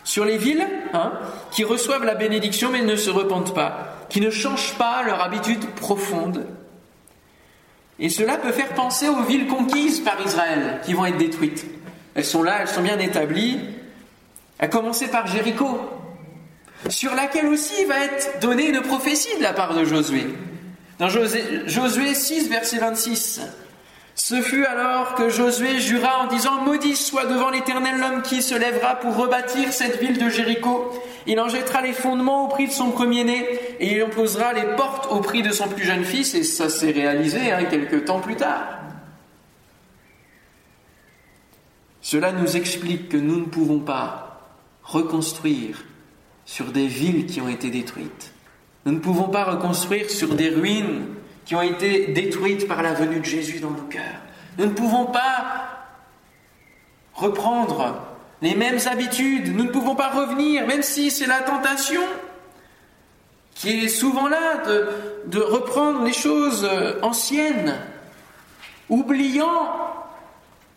[0.06, 1.12] sur les villes hein,
[1.50, 5.66] qui reçoivent la bénédiction mais ne se repentent pas, qui ne changent pas leur habitude
[5.74, 6.46] profonde.
[7.98, 11.66] Et cela peut faire penser aux villes conquises par Israël qui vont être détruites.
[12.14, 13.58] Elles sont là, elles sont bien établies,
[14.60, 15.80] à commencer par Jéricho,
[16.88, 20.24] sur laquelle aussi va être donnée une prophétie de la part de Josué.
[21.00, 23.40] Dans Josué 6, verset 26,
[24.18, 28.54] ce fut alors que Josué jura en disant Maudit soit devant l'Éternel l'homme qui se
[28.54, 30.90] lèvera pour rebâtir cette ville de Jéricho.
[31.26, 33.46] Il en jettera les fondements au prix de son premier-né
[33.78, 36.34] et il en les portes au prix de son plus jeune fils.
[36.34, 38.78] Et ça s'est réalisé hein, quelques temps plus tard.
[42.00, 44.48] Cela nous explique que nous ne pouvons pas
[44.82, 45.84] reconstruire
[46.46, 48.32] sur des villes qui ont été détruites.
[48.86, 51.15] Nous ne pouvons pas reconstruire sur des ruines
[51.46, 54.20] qui ont été détruites par la venue de Jésus dans nos cœurs.
[54.58, 55.86] Nous ne pouvons pas
[57.14, 58.02] reprendre
[58.42, 62.02] les mêmes habitudes, nous ne pouvons pas revenir, même si c'est la tentation
[63.54, 64.58] qui est souvent là
[65.26, 66.68] de, reprendre les choses
[67.00, 67.76] anciennes,
[68.90, 69.72] oubliant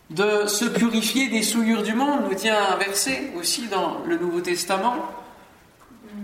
[0.08, 4.40] de se purifier des souillures du monde, nous tient un verset aussi dans le Nouveau
[4.40, 4.96] Testament.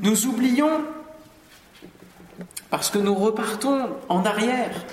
[0.03, 0.81] Nous oublions
[2.77, 4.85] parce que nous repartons en arrière,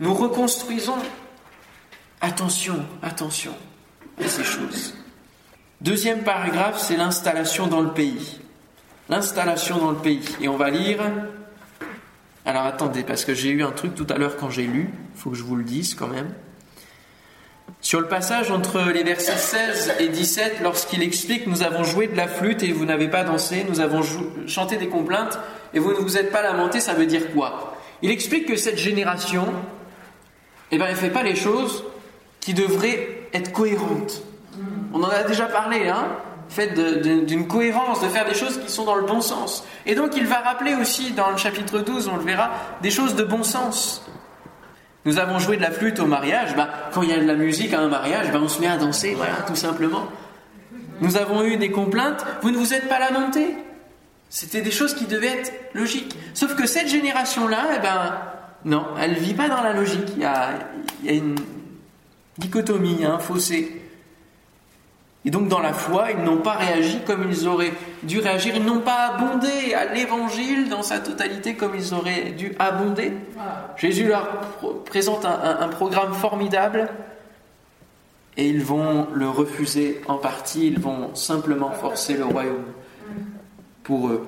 [0.00, 0.96] nous reconstruisons.
[2.22, 3.54] Attention, attention
[4.18, 4.94] à ces choses.
[5.82, 8.40] Deuxième paragraphe, c'est l'installation dans le pays.
[9.10, 10.24] L'installation dans le pays.
[10.40, 11.00] Et on va lire.
[12.46, 15.20] Alors attendez, parce que j'ai eu un truc tout à l'heure quand j'ai lu, il
[15.20, 16.32] faut que je vous le dise quand même.
[17.82, 22.16] Sur le passage entre les versets 16 et 17, lorsqu'il explique Nous avons joué de
[22.16, 24.00] la flûte et vous n'avez pas dansé, nous avons
[24.46, 25.38] chanté des complaintes
[25.74, 27.76] et vous ne vous êtes pas lamenté, ça veut dire quoi?
[28.02, 29.46] Il explique que cette génération,
[30.70, 31.84] eh ben, elle ne fait pas les choses
[32.40, 34.22] qui devraient être cohérentes.
[34.92, 36.06] On en a déjà parlé, hein?
[36.48, 36.74] Fait
[37.24, 39.64] d'une cohérence, de faire des choses qui sont dans le bon sens.
[39.86, 42.50] Et donc il va rappeler aussi dans le chapitre 12, on le verra,
[42.82, 44.04] des choses de bon sens.
[45.04, 47.34] Nous avons joué de la flûte au mariage, bah, quand il y a de la
[47.34, 50.08] musique à un mariage, bah, on se met à danser, voilà, tout simplement.
[51.00, 53.56] Nous avons eu des complaintes, vous ne vous êtes pas lamenté?
[54.34, 56.16] C'était des choses qui devaient être logiques.
[56.32, 58.18] Sauf que cette génération-là, eh ben,
[58.64, 60.08] non, elle ne vit pas dans la logique.
[60.16, 60.54] Il y a,
[61.04, 61.36] une
[62.38, 63.82] dichotomie, un fossé.
[65.26, 68.56] Et donc dans la foi, ils n'ont pas réagi comme ils auraient dû réagir.
[68.56, 73.12] Ils n'ont pas abondé à l'évangile dans sa totalité comme ils auraient dû abonder.
[73.76, 74.28] Jésus leur
[74.86, 76.88] présente un programme formidable
[78.38, 80.68] et ils vont le refuser en partie.
[80.68, 82.64] Ils vont simplement forcer le royaume
[83.84, 84.26] pour eux.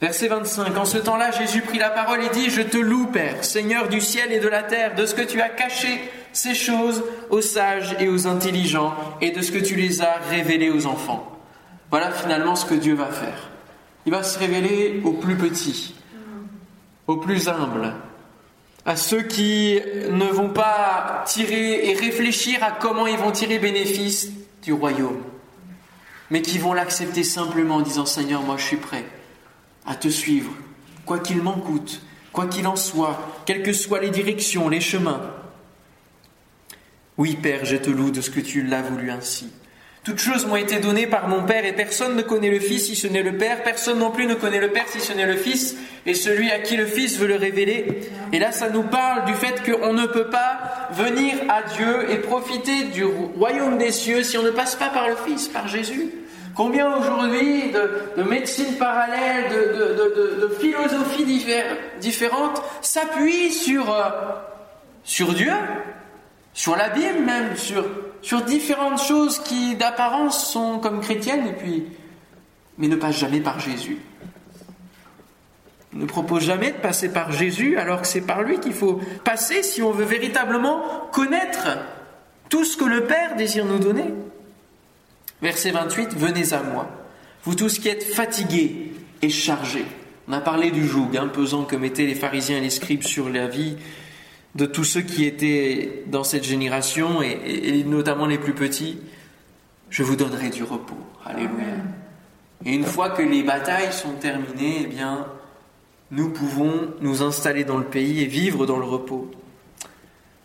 [0.00, 0.76] Verset 25.
[0.76, 4.00] En ce temps-là, Jésus prit la parole et dit, Je te loue, Père, Seigneur du
[4.00, 6.00] ciel et de la terre, de ce que tu as caché
[6.32, 10.70] ces choses aux sages et aux intelligents, et de ce que tu les as révélées
[10.70, 11.38] aux enfants.
[11.90, 13.50] Voilà finalement ce que Dieu va faire.
[14.06, 15.94] Il va se révéler aux plus petits,
[17.06, 17.94] aux plus humbles.
[18.86, 19.78] à ceux qui
[20.10, 24.30] ne vont pas tirer et réfléchir à comment ils vont tirer bénéfice
[24.62, 25.20] du royaume,
[26.30, 29.04] mais qui vont l'accepter simplement en disant Seigneur, moi je suis prêt
[29.86, 30.52] à te suivre,
[31.04, 35.32] quoi qu'il m'en coûte, quoi qu'il en soit, quelles que soient les directions, les chemins.
[37.16, 39.52] Oui, Père, je te loue de ce que tu l'as voulu ainsi.
[40.02, 42.96] Toutes choses m'ont été données par mon Père et personne ne connaît le Fils si
[42.96, 45.36] ce n'est le Père, personne non plus ne connaît le Père si ce n'est le
[45.36, 48.00] Fils et celui à qui le Fils veut le révéler.
[48.32, 52.16] Et là, ça nous parle du fait qu'on ne peut pas venir à Dieu et
[52.16, 56.08] profiter du royaume des cieux si on ne passe pas par le Fils, par Jésus.
[56.60, 61.24] Combien aujourd'hui de, médecines parallèles, de, philosophies
[61.98, 64.10] différentes s'appuient sur, euh,
[65.02, 65.54] sur Dieu,
[66.52, 67.86] sur la Bible même, sur,
[68.20, 71.54] sur différentes choses qui d'apparence sont comme chrétiennes,
[72.76, 73.96] mais ne passent jamais par Jésus.
[75.94, 79.62] ne propose jamais de passer par Jésus alors que c'est par lui qu'il faut passer
[79.62, 81.78] si on veut véritablement connaître
[82.50, 84.12] tout ce que le Père désire nous donner.
[85.42, 86.90] Verset 28, Venez à moi,
[87.44, 89.86] vous tous qui êtes fatigués et chargés.
[90.28, 93.48] On a parlé du joug imposant que mettaient les pharisiens et les scribes sur la
[93.48, 93.76] vie
[94.54, 98.98] de tous ceux qui étaient dans cette génération et, notamment les plus petits,
[99.88, 100.98] je vous donnerai du repos.
[101.24, 101.76] Alléluia.
[102.64, 105.26] Et une fois que les batailles sont terminées, eh bien,
[106.10, 109.30] nous pouvons nous installer dans le pays et vivre dans le repos.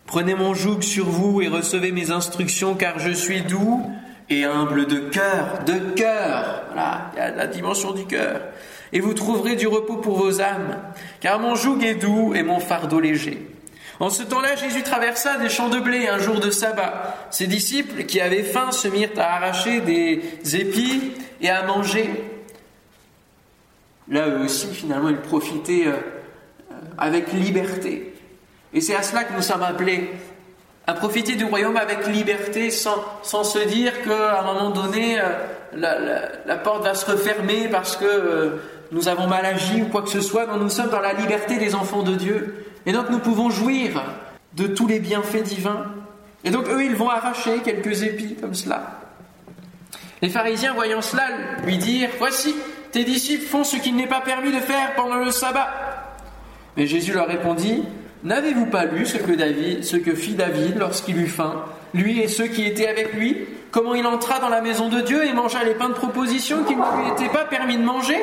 [0.05, 3.83] Prenez mon joug sur vous et recevez mes instructions, car je suis doux
[4.29, 6.63] et humble de cœur, de cœur.
[6.67, 8.41] Voilà, il y a la dimension du cœur.
[8.93, 10.77] Et vous trouverez du repos pour vos âmes,
[11.19, 13.47] car mon joug est doux et mon fardeau léger.
[13.99, 17.15] En ce temps-là, Jésus traversa des champs de blé un jour de sabbat.
[17.31, 22.09] Ses disciples, qui avaient faim, se mirent à arracher des épis et à manger.
[24.09, 25.97] Là, eux aussi, finalement, ils profitaient euh,
[26.97, 28.13] avec liberté.
[28.73, 30.11] Et c'est à cela que nous sommes appelés,
[30.87, 36.29] à profiter du royaume avec liberté, sans, sans se dire qu'à un moment donné, euh,
[36.45, 38.49] la, porte va se refermer parce que euh,
[38.91, 40.45] nous avons mal agi ou quoi que ce soit.
[40.45, 42.65] Non, nous sommes dans la liberté des enfants de Dieu.
[42.85, 44.03] Et donc nous pouvons jouir
[44.53, 45.85] de tous les bienfaits divins.
[46.43, 49.01] Et donc eux, ils vont arracher quelques épis comme cela.
[50.21, 51.23] Les pharisiens, voyant cela,
[51.63, 52.55] lui dirent, Voici,
[52.91, 55.67] tes disciples font ce qu'il n'est pas permis de faire pendant le sabbat.
[56.77, 57.83] Mais Jésus leur répondit,
[58.25, 59.17] N'avez-vous pas lu ce
[59.97, 63.37] que, fit David lorsqu'il eut faim, lui et ceux qui étaient avec lui?
[63.69, 66.77] Comment il entra dans la maison de Dieu et mangea les pains de proposition qu'il
[66.77, 68.17] ne lui était pas permis de manger?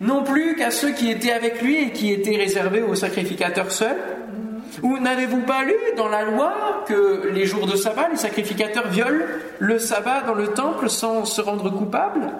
[0.00, 3.96] Non plus qu'à ceux qui étaient avec lui et qui étaient réservés aux sacrificateurs seuls
[4.82, 9.24] Ou n'avez-vous pas lu dans la loi que les jours de sabbat, les sacrificateurs violent
[9.60, 12.32] le sabbat dans le temple sans se rendre coupables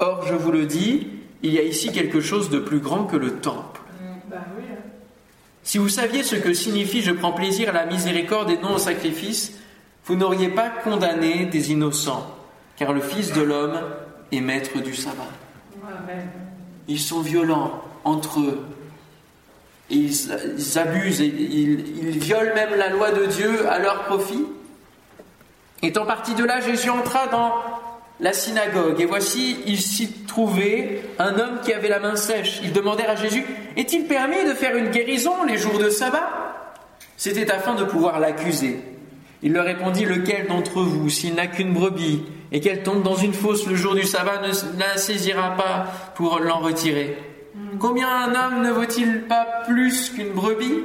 [0.00, 1.06] Or, je vous le dis,
[1.42, 3.80] il y a ici quelque chose de plus grand que le temple.
[5.68, 8.78] Si vous saviez ce que signifie je prends plaisir à la miséricorde et non au
[8.78, 9.52] sacrifice,
[10.06, 12.26] vous n'auriez pas condamné des innocents,
[12.76, 13.78] car le Fils de l'homme
[14.32, 15.28] et maître du sabbat.
[16.88, 18.64] Ils sont violents entre eux.
[19.90, 20.32] Ils,
[20.78, 24.46] abusent, ils, ils, violent même la loi de Dieu à leur profit.
[25.82, 27.52] Étant parti de là, Jésus entra dans
[28.20, 32.60] la synagogue, et voici, il s'y trouvait un homme qui avait la main sèche.
[32.64, 33.44] Ils demandèrent à Jésus,
[33.76, 36.28] est-il permis de faire une guérison les jours de sabbat?
[37.16, 38.80] C'était afin de pouvoir l'accuser.
[39.42, 43.34] Il leur répondit, lequel d'entre vous, s'il n'a qu'une brebis, et qu'elle tombe dans une
[43.34, 47.16] fosse le jour du sabbat, ne la saisira pas pour l'en retirer?
[47.78, 50.82] Combien un homme ne vaut-il pas plus qu'une brebis?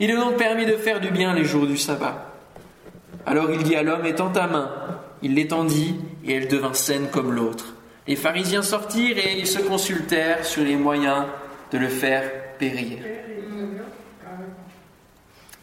[0.00, 2.32] Il est donc permis de faire du bien les jours du sabbat.
[3.24, 4.70] Alors il dit à l'homme, étends ta main.
[5.22, 7.74] Il l'étendit, et elle devint saine comme l'autre.
[8.06, 11.26] Les pharisiens sortirent et ils se consultèrent sur les moyens
[11.70, 12.98] de le faire périr.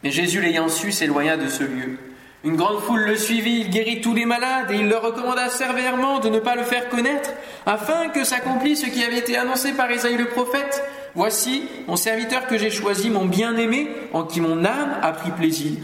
[0.03, 1.97] Mais Jésus l'ayant su s'éloigna de ce lieu.
[2.45, 6.19] Une grande foule le suivit, il guérit tous les malades et il leur recommanda sévèrement
[6.19, 7.31] de ne pas le faire connaître,
[7.65, 10.81] afin que s'accomplisse ce qui avait été annoncé par Isaïe le prophète.
[11.15, 15.79] Voici mon serviteur que j'ai choisi, mon bien-aimé, en qui mon âme a pris plaisir.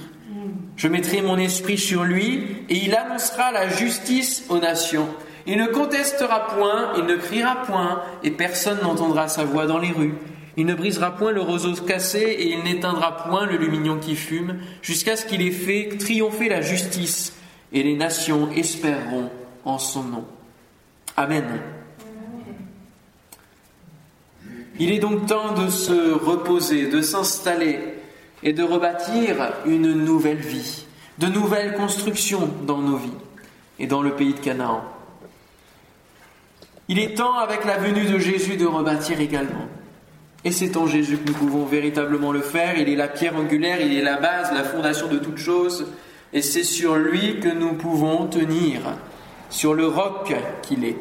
[0.75, 5.07] Je mettrai mon esprit sur lui et il annoncera la justice aux nations.
[5.47, 9.91] Il ne contestera point, il ne criera point et personne n'entendra sa voix dans les
[9.91, 10.15] rues.
[10.57, 14.59] Il ne brisera point le roseau cassé et il n'éteindra point le lumignon qui fume,
[14.81, 17.35] jusqu'à ce qu'il ait fait triompher la justice,
[17.73, 19.29] et les nations espéreront
[19.65, 20.25] en son nom.
[21.17, 21.43] Amen.
[24.79, 27.79] Il est donc temps de se reposer, de s'installer
[28.45, 30.85] et de rebâtir une nouvelle vie,
[31.17, 33.09] de nouvelles constructions dans nos vies
[33.79, 34.83] et dans le pays de Canaan.
[36.87, 39.67] Il est temps, avec la venue de Jésus, de rebâtir également.
[40.43, 42.77] Et c'est en Jésus que nous pouvons véritablement le faire.
[42.77, 45.87] Il est la pierre angulaire, il est la base, la fondation de toute chose.
[46.31, 48.81] Et c'est sur lui que nous pouvons tenir,
[49.49, 50.97] sur le roc qu'il est.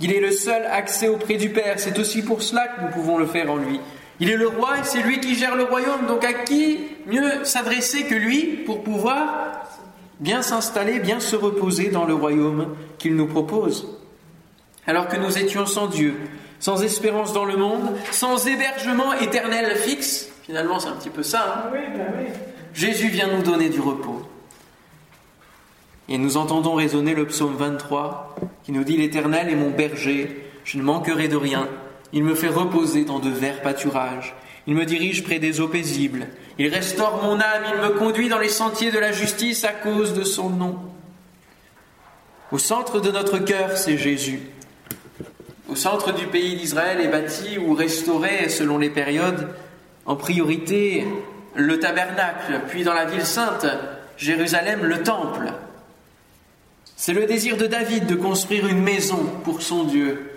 [0.00, 1.78] Il est le seul accès auprès du Père.
[1.78, 3.80] C'est aussi pour cela que nous pouvons le faire en lui.
[4.20, 6.06] Il est le roi et c'est lui qui gère le royaume.
[6.06, 9.66] Donc à qui mieux s'adresser que lui pour pouvoir
[10.20, 13.98] bien s'installer, bien se reposer dans le royaume qu'il nous propose?
[14.86, 16.14] Alors que nous étions sans Dieu,
[16.60, 21.66] sans espérance dans le monde, sans hébergement éternel fixe, finalement c'est un petit peu ça,
[21.66, 21.70] hein.
[21.72, 22.26] ben
[22.72, 24.22] Jésus vient nous donner du repos.
[26.08, 30.78] Et nous entendons résonner le psaume 23 qui nous dit L'Éternel est mon berger, je
[30.78, 31.68] ne manquerai de rien.
[32.16, 34.34] Il me fait reposer dans de verts pâturages.
[34.66, 36.28] Il me dirige près des eaux paisibles.
[36.58, 37.62] Il restaure mon âme.
[37.74, 40.78] Il me conduit dans les sentiers de la justice à cause de son nom.
[42.50, 44.40] Au centre de notre cœur, c'est Jésus.
[45.68, 49.50] Au centre du pays d'Israël est bâti ou restauré, selon les périodes,
[50.06, 51.06] en priorité
[51.54, 53.66] le tabernacle, puis dans la ville sainte,
[54.16, 55.52] Jérusalem, le temple.
[56.96, 60.35] C'est le désir de David de construire une maison pour son Dieu,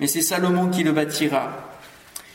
[0.00, 1.68] mais c'est Salomon qui le bâtira.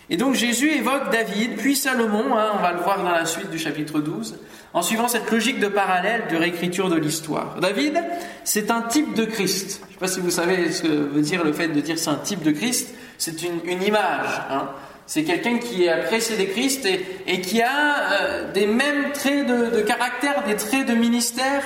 [0.09, 3.49] Et donc Jésus évoque David, puis Salomon, hein, on va le voir dans la suite
[3.49, 4.35] du chapitre 12,
[4.73, 7.55] en suivant cette logique de parallèle de réécriture de l'histoire.
[7.61, 8.03] David,
[8.43, 9.81] c'est un type de Christ.
[9.81, 11.97] Je ne sais pas si vous savez ce que veut dire le fait de dire
[11.97, 14.41] c'est un type de Christ, c'est une, image.
[14.49, 14.69] Hein.
[15.05, 16.87] C'est quelqu'un qui a précédé Christ
[17.27, 21.63] et, qui a euh, des mêmes traits de, caractère, des traits de ministère,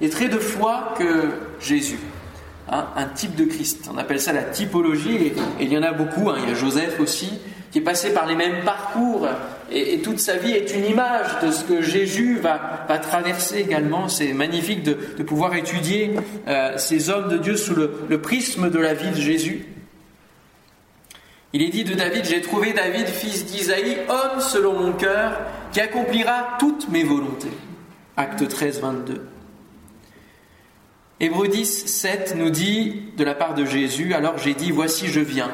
[0.00, 1.30] des traits de foi que
[1.60, 1.98] Jésus.
[2.68, 3.88] Un type de Christ.
[3.92, 6.30] On appelle ça la typologie, et, il y en a beaucoup.
[6.30, 6.36] Hein.
[6.42, 7.30] Il y a Joseph aussi,
[7.70, 9.28] qui est passé par les mêmes parcours,
[9.70, 14.08] et, toute sa vie est une image de ce que Jésus va, va traverser également.
[14.08, 16.12] C'est magnifique de, pouvoir étudier
[16.48, 19.66] euh, ces hommes de Dieu sous le, le prisme de la vie de Jésus.
[21.52, 25.38] Il est dit de David, j'ai trouvé David, fils d'Isaïe, homme selon mon cœur,
[25.72, 27.52] qui accomplira toutes mes volontés.
[28.16, 29.22] Acte 13, 22.
[31.18, 35.20] Hébreu 10, 7 nous dit de la part de Jésus, alors j'ai dit, voici je
[35.20, 35.50] viens.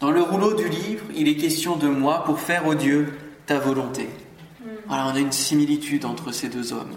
[0.00, 3.12] Dans le rouleau du livre, il est question de moi pour faire, au Dieu,
[3.46, 4.08] ta volonté.
[4.88, 6.96] Voilà, on a une similitude entre ces deux hommes.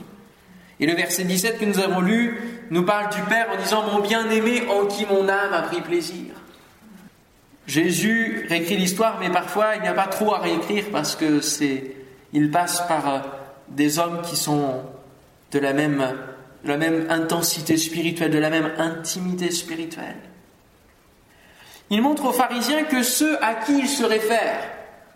[0.80, 2.40] Et le verset 17 que nous avons lu
[2.72, 6.34] nous parle du Père en disant, mon bien-aimé en qui mon âme a pris plaisir.
[7.68, 11.96] Jésus réécrit l'histoire, mais parfois il n'y a pas trop à réécrire parce que c'est,
[12.34, 13.20] il passe par euh,
[13.70, 14.82] des hommes qui sont
[15.52, 16.04] de la même
[16.64, 20.18] la même intensité spirituelle, de la même intimité spirituelle.
[21.90, 24.62] Il montre aux pharisiens que ceux à qui il se réfère,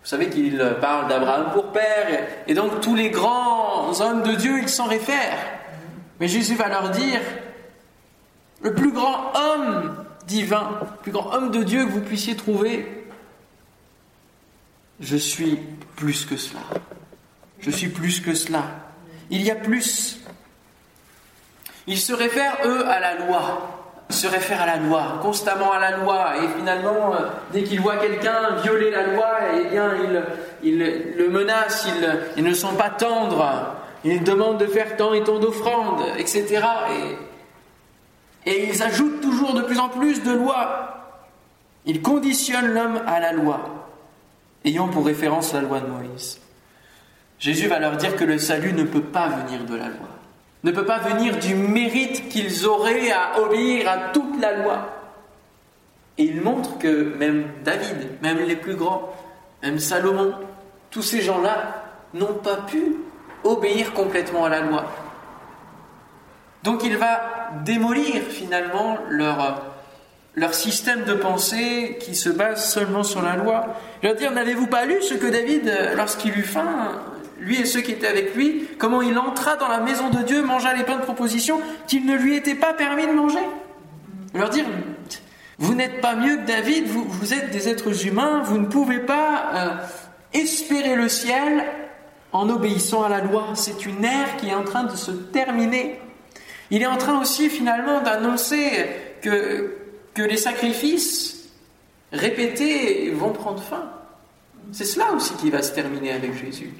[0.04, 4.60] vous savez qu'il parle d'Abraham pour père, et donc tous les grands hommes de Dieu,
[4.60, 5.60] ils s'en réfèrent.
[6.20, 7.20] Mais Jésus va leur dire,
[8.62, 13.06] le plus grand homme divin, le plus grand homme de Dieu que vous puissiez trouver,
[15.00, 15.60] je suis
[15.96, 16.62] plus que cela.
[17.60, 18.64] Je suis plus que cela.
[19.30, 20.20] Il y a plus.
[21.88, 23.62] Ils se réfèrent, eux, à la loi.
[24.10, 26.34] Ils se réfèrent à la loi, constamment à la loi.
[26.38, 29.92] Et finalement, euh, dès qu'ils voient quelqu'un violer la loi, eh bien,
[30.64, 30.80] ils,
[31.18, 31.88] le menacent,
[32.36, 33.76] ils, ne sont pas tendres.
[34.04, 36.62] Ils demandent de faire tant et tant d'offrandes, etc.
[38.46, 40.94] Et, et ils ajoutent toujours de plus en plus de lois.
[41.86, 43.62] Ils conditionnent l'homme à la loi,
[44.66, 46.40] ayant pour référence la loi de Moïse.
[47.40, 50.17] Jésus va leur dire que le salut ne peut pas venir de la loi
[50.64, 54.90] ne peut pas venir du mérite qu'ils auraient à obéir à toute la loi.
[56.18, 59.14] Et il montre que même David, même les plus grands,
[59.62, 60.34] même Salomon,
[60.90, 62.96] tous ces gens-là n'ont pas pu
[63.44, 64.86] obéir complètement à la loi.
[66.64, 67.22] Donc il va
[67.64, 69.62] démolir finalement leur,
[70.34, 73.76] leur système de pensée qui se base seulement sur la loi.
[74.02, 76.92] Je veux dire, n'avez-vous pas lu ce que David, lorsqu'il eut faim,
[77.40, 80.42] lui et ceux qui étaient avec lui, comment il entra dans la maison de Dieu,
[80.44, 83.40] mangea les pains de proposition qu'il ne lui était pas permis de manger.
[84.34, 84.66] Leur dire,
[85.58, 89.00] vous n'êtes pas mieux que David, vous, vous, êtes des êtres humains, vous ne pouvez
[89.00, 89.70] pas euh,
[90.34, 91.66] espérer le ciel
[92.32, 93.50] en obéissant à la loi.
[93.56, 96.00] C'est une ère qui est en train de se terminer.
[96.70, 98.88] Il est en train aussi finalement d'annoncer
[99.22, 99.78] que,
[100.14, 101.50] que les sacrifices
[102.12, 103.90] répétés vont prendre fin.
[104.72, 106.72] C'est cela aussi qui va se terminer avec Jésus.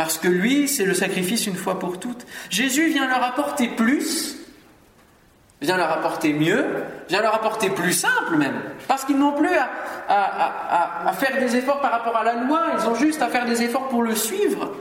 [0.00, 2.24] Parce que lui, c'est le sacrifice une fois pour toutes.
[2.48, 4.38] Jésus vient leur apporter plus,
[5.60, 6.64] vient leur apporter mieux,
[7.10, 8.62] vient leur apporter plus simple même.
[8.88, 9.54] Parce qu'ils n'ont plus
[10.08, 13.60] à, faire des efforts par rapport à la loi, ils ont juste à faire des
[13.60, 14.72] efforts pour le suivre.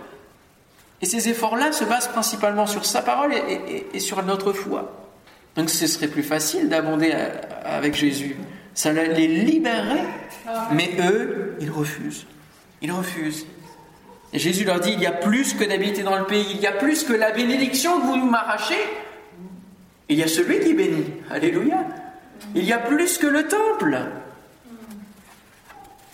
[1.01, 4.89] Et ces efforts-là se basent principalement sur sa parole et, et sur notre foi.
[5.57, 7.13] Donc ce serait plus facile d'abonder
[7.65, 8.37] avec Jésus.
[8.73, 10.05] ça les libérerait.
[10.71, 12.25] Mais eux, ils refusent.
[12.81, 13.45] Ils refusent.
[14.33, 16.71] Jésus leur dit, il y a plus que d'habiter dans le pays, il y a
[16.71, 18.79] plus que la bénédiction que vous nous m'arrachez.
[20.07, 21.05] Il y a celui qui bénit.
[21.29, 21.85] Alléluia.
[22.55, 23.97] Il y a plus que le temple.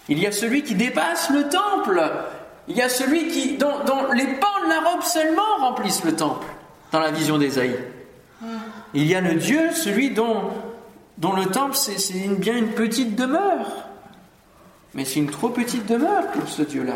[0.08, 2.02] Il y a celui qui dépasse le temple.
[2.68, 3.74] Il y a celui qui, dont,
[4.14, 6.48] les pans de la robe seulement remplissent le temple,
[6.92, 7.78] dans la vision d'Ésaïe.
[8.94, 10.52] Il y a le Dieu, celui dont
[11.18, 13.88] le temple, c'est bien une petite demeure.
[14.94, 16.96] Mais c'est une trop petite demeure pour ce Dieu-là.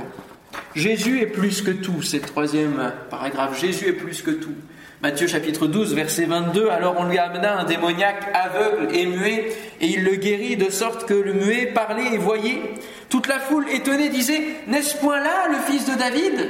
[0.76, 3.60] Jésus est plus que tout, c'est troisième paragraphe.
[3.60, 4.56] Jésus est plus que tout.
[5.02, 9.88] Matthieu chapitre 12, verset 22, alors on lui amena un démoniaque aveugle et muet, et
[9.88, 12.62] il le guérit de sorte que le muet parlait et voyait.
[13.08, 16.50] Toute la foule étonnée disait, n'est-ce point là le fils de David?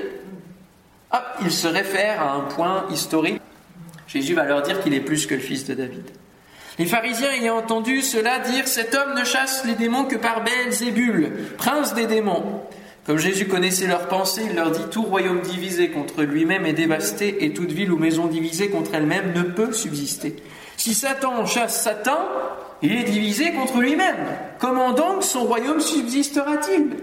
[1.11, 3.39] Hop, il se réfère à un point historique.
[4.07, 6.09] Jésus va leur dire qu'il est plus que le fils de David.
[6.79, 11.31] Les pharisiens ayant entendu cela dire, cet homme ne chasse les démons que par Belzébul,
[11.57, 12.61] prince des démons.
[13.09, 17.43] Comme Jésus connaissait leurs pensées, il leur dit Tout royaume divisé contre lui-même est dévasté,
[17.43, 20.35] et toute ville ou maison divisée contre elle-même ne peut subsister.
[20.77, 22.19] Si Satan chasse Satan,
[22.83, 24.27] il est divisé contre lui-même.
[24.59, 26.97] Comment donc son royaume subsistera-t-il?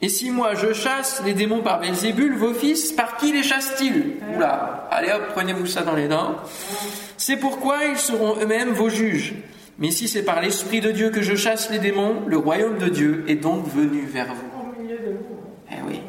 [0.00, 4.16] Et si moi je chasse les démons par Belzébul, vos fils, par qui les chassent-ils?
[4.34, 6.34] Oula, allez hop, prenez-vous ça dans les dents.
[7.16, 9.32] C'est pourquoi ils seront eux-mêmes vos juges.
[9.80, 12.88] Mais si c'est par l'Esprit de Dieu que je chasse les démons, le royaume de
[12.88, 14.86] Dieu est donc venu vers vous.
[15.70, 16.00] Eh oui.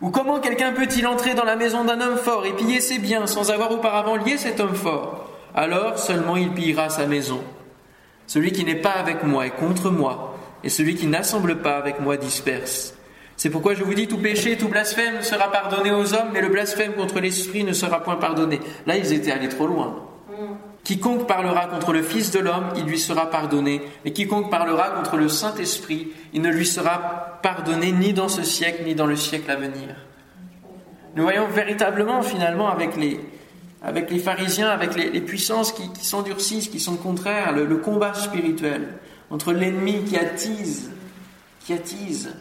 [0.00, 3.28] Ou comment quelqu'un peut-il entrer dans la maison d'un homme fort et piller ses biens
[3.28, 5.30] sans avoir auparavant lié cet homme fort?
[5.54, 7.42] Alors seulement il pillera sa maison.
[8.26, 12.00] Celui qui n'est pas avec moi est contre moi, et celui qui n'assemble pas avec
[12.00, 12.94] moi disperse.
[13.36, 16.48] C'est pourquoi je vous dis, tout péché, tout blasphème sera pardonné aux hommes, mais le
[16.48, 18.60] blasphème contre l'Esprit ne sera point pardonné.
[18.86, 20.03] Là, ils étaient allés trop loin.
[20.84, 23.80] Quiconque parlera contre le Fils de l'homme, il lui sera pardonné.
[24.04, 28.82] Et quiconque parlera contre le Saint-Esprit, il ne lui sera pardonné ni dans ce siècle,
[28.84, 29.96] ni dans le siècle à venir.
[31.16, 37.52] Nous voyons véritablement, finalement, avec les, pharisiens, avec les, puissances qui, s'endurcissent, qui sont contraires,
[37.52, 38.88] le, combat spirituel
[39.30, 40.90] entre l'ennemi qui attise,
[41.64, 42.34] qui attise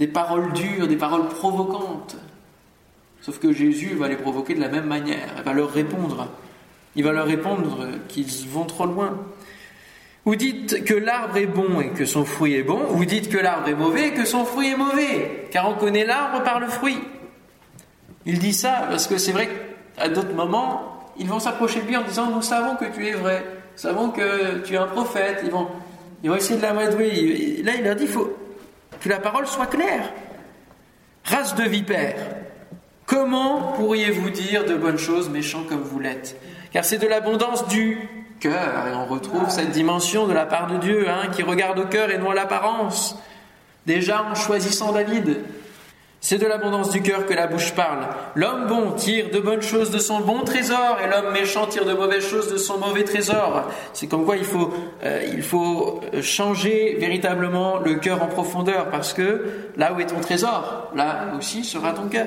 [0.00, 2.16] des paroles dures, des paroles provocantes.
[3.20, 6.28] Sauf que Jésus va les provoquer de la même manière, va leur répondre
[6.96, 9.18] il va leur répondre qu'ils vont trop loin.
[10.24, 13.28] Vous dites que l'arbre est bon et que son fruit est bon, ou vous dites
[13.28, 16.58] que l'arbre est mauvais et que son fruit est mauvais, car on connaît l'arbre par
[16.58, 16.98] le fruit.
[18.24, 19.48] Il dit ça parce que c'est vrai
[19.96, 23.12] qu'à d'autres moments, ils vont s'approcher de lui en disant Nous savons que tu es
[23.12, 25.42] vrai, nous savons que tu es un prophète.
[25.44, 25.68] Ils vont,
[26.24, 27.62] ils vont essayer de l'amadouer.
[27.62, 28.36] Là, il leur dit Il faut
[29.00, 30.12] que la parole soit claire.
[31.24, 32.16] Race de vipères,
[33.06, 36.40] comment pourriez-vous dire de bonnes choses méchants comme vous l'êtes?
[36.72, 38.08] Car c'est de l'abondance du
[38.40, 41.86] cœur, et on retrouve cette dimension de la part de Dieu, hein, qui regarde au
[41.86, 43.16] cœur et non à l'apparence.
[43.86, 45.38] Déjà en choisissant David,
[46.20, 48.08] c'est de l'abondance du cœur que la bouche parle.
[48.34, 51.92] L'homme bon tire de bonnes choses de son bon trésor et l'homme méchant tire de
[51.92, 53.70] mauvaises choses de son mauvais trésor.
[53.92, 59.12] C'est comme quoi il faut, euh, il faut changer véritablement le cœur en profondeur parce
[59.12, 59.46] que
[59.76, 62.26] là où est ton trésor, là aussi sera ton cœur.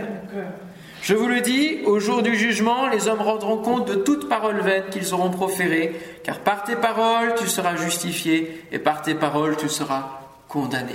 [1.10, 4.60] Je vous le dis, au jour du jugement, les hommes rendront compte de toute parole
[4.62, 9.58] vaine qu'ils auront proférée, car par tes paroles tu seras justifié, et par tes paroles
[9.58, 10.94] tu seras condamné.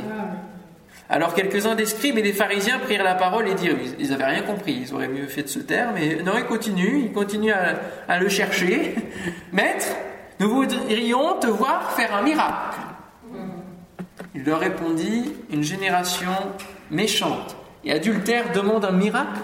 [1.10, 4.42] Alors quelques-uns des scribes et des pharisiens prirent la parole et dirent, ils n'avaient rien
[4.42, 7.80] compris, ils auraient mieux fait de se taire, mais non, ils continuent, ils continuent à,
[8.06, 8.94] à le chercher.
[9.52, 9.88] Maître,
[10.38, 12.78] nous voudrions te voir faire un miracle.
[14.32, 16.30] Il leur répondit, une génération
[16.92, 19.40] méchante et adultère demande un miracle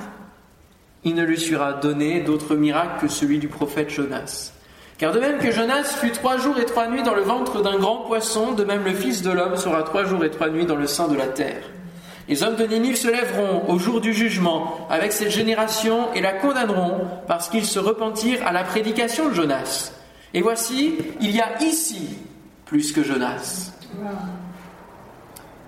[1.05, 4.53] il ne lui sera donné d'autre miracle que celui du prophète Jonas.
[4.99, 7.79] Car de même que Jonas fut trois jours et trois nuits dans le ventre d'un
[7.79, 10.77] grand poisson, de même le Fils de l'homme sera trois jours et trois nuits dans
[10.77, 11.63] le sein de la terre.
[12.29, 16.33] Les hommes de Ninive se lèveront au jour du jugement avec cette génération et la
[16.33, 19.93] condamneront parce qu'ils se repentirent à la prédication de Jonas.
[20.35, 22.19] Et voici, il y a ici
[22.67, 23.73] plus que Jonas.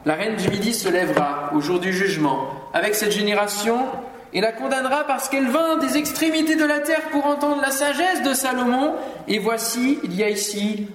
[0.04, 3.86] La reine du Midi se lèvera au jour du jugement avec cette génération
[4.32, 8.22] et la condamnera parce qu'elle vint des extrémités de la terre pour entendre la sagesse
[8.22, 8.94] de Salomon,
[9.28, 10.86] et voici, il y a ici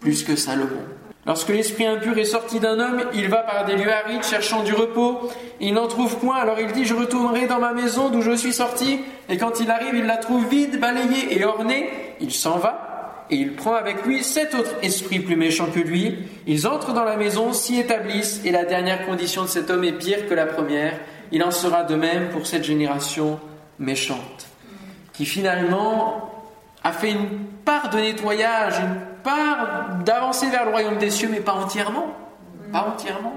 [0.00, 0.84] plus que Salomon.
[1.26, 4.72] Lorsque l'esprit impur est sorti d'un homme, il va par des lieux arides cherchant du
[4.72, 5.28] repos.
[5.60, 8.54] Il n'en trouve point, alors il dit Je retournerai dans ma maison d'où je suis
[8.54, 9.00] sorti.
[9.28, 11.90] Et quand il arrive, il la trouve vide, balayée et ornée.
[12.20, 12.88] Il s'en va
[13.30, 16.16] et il prend avec lui sept autres esprits plus méchants que lui.
[16.46, 19.92] Ils entrent dans la maison, s'y établissent, et la dernière condition de cet homme est
[19.92, 20.98] pire que la première
[21.32, 23.38] il en sera de même pour cette génération
[23.78, 24.46] méchante,
[25.12, 26.30] qui finalement
[26.82, 27.28] a fait une
[27.64, 32.14] part de nettoyage, une part d'avancer vers le royaume des cieux, mais pas entièrement.
[32.72, 33.34] Pas entièrement.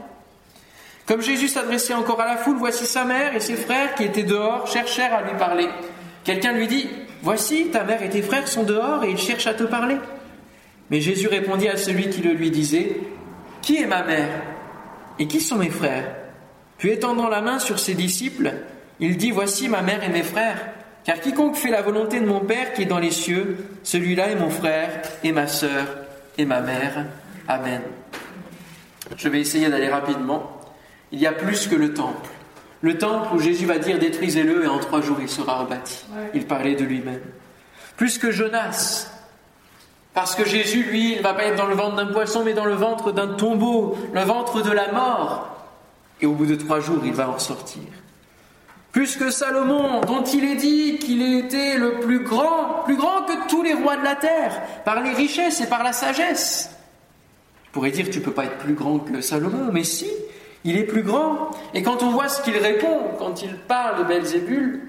[1.05, 4.23] Comme Jésus s'adressait encore à la foule, voici sa mère et ses frères qui étaient
[4.23, 5.67] dehors cherchèrent à lui parler.
[6.23, 6.87] Quelqu'un lui dit,
[7.23, 9.97] Voici, ta mère et tes frères sont dehors et ils cherchent à te parler.
[10.89, 12.97] Mais Jésus répondit à celui qui le lui disait,
[13.61, 14.41] Qui est ma mère
[15.19, 16.20] Et qui sont mes frères?
[16.81, 18.53] Puis étendant la main sur ses disciples,
[18.99, 20.57] il dit, Voici ma mère et mes frères.
[21.03, 24.35] Car quiconque fait la volonté de mon Père qui est dans les cieux, celui-là est
[24.35, 24.89] mon frère
[25.23, 25.85] et ma sœur
[26.39, 27.05] et ma mère.
[27.47, 27.83] Amen.
[29.15, 30.59] Je vais essayer d'aller rapidement.
[31.11, 32.31] Il y a plus que le temple.
[32.81, 36.03] Le temple où Jésus va dire détruisez-le et en trois jours il sera rebâti.
[36.33, 37.21] Il parlait de lui-même.
[37.95, 39.07] Plus que Jonas.
[40.15, 42.53] Parce que Jésus, lui, il ne va pas être dans le ventre d'un poisson, mais
[42.53, 45.50] dans le ventre d'un tombeau, le ventre de la mort.
[46.21, 47.81] Et au bout de trois jours, il va en sortir.
[48.91, 53.47] Plus que Salomon, dont il est dit qu'il était le plus grand, plus grand que
[53.47, 56.75] tous les rois de la terre, par les richesses et par la sagesse.
[57.65, 60.09] Je pourrais dire, tu ne peux pas être plus grand que Salomon, mais si,
[60.65, 61.51] il est plus grand.
[61.73, 64.81] Et quand on voit ce qu'il répond, quand il parle de Belzébul,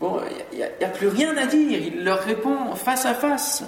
[0.00, 0.20] bon,
[0.52, 1.78] il n'y a, plus rien à dire.
[1.78, 3.62] Il leur répond face à face.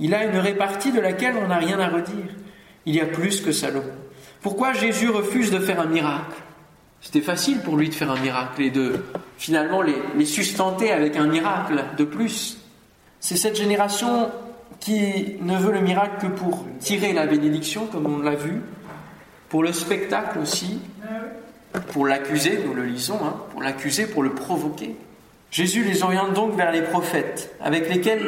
[0.00, 2.34] Il a une répartie de laquelle on n'a rien à redire.
[2.84, 3.94] Il y a plus que Salomon.
[4.42, 6.36] Pourquoi Jésus refuse de faire un miracle?
[7.00, 9.04] C'était facile pour lui de faire un miracle et de
[9.38, 12.58] finalement les, sustenter avec un miracle de plus.
[13.20, 14.30] C'est cette génération
[14.80, 18.60] qui ne veut le miracle que pour tirer la bénédiction, comme on l'a vu,
[19.48, 20.80] pour le spectacle aussi,
[21.92, 24.96] pour l'accuser, nous le lisons, hein, pour l'accuser, pour le provoquer.
[25.50, 28.22] Jésus les oriente donc vers les prophètes, avec lesquels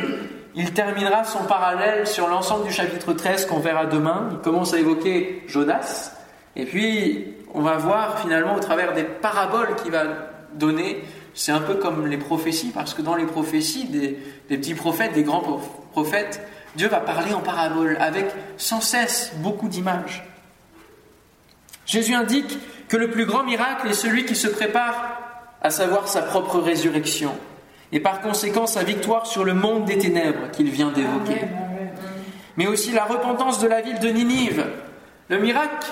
[0.59, 4.29] il terminera son parallèle sur l'ensemble du chapitre 13 qu'on verra demain.
[4.33, 6.11] Il commence à évoquer Jonas,
[6.57, 10.03] et puis on va voir finalement au travers des paraboles qu'il va
[10.55, 15.13] donner, c'est un peu comme les prophéties, parce que dans les prophéties des, petits prophètes,
[15.13, 15.61] des grands
[15.93, 16.45] prophètes,
[16.75, 20.25] Dieu va parler en paraboles avec sans cesse beaucoup d'images.
[21.87, 25.21] Jésus indique que le plus grand miracle est celui qui se prépare,
[25.63, 27.33] à savoir sa propre résurrection,
[27.93, 31.47] et par conséquent sa victoire sur le monde des ténèbres qu'il vient d'évoquer.
[32.57, 34.67] Mais aussi la repentance de la ville de Ninive.
[35.29, 35.89] Le miracle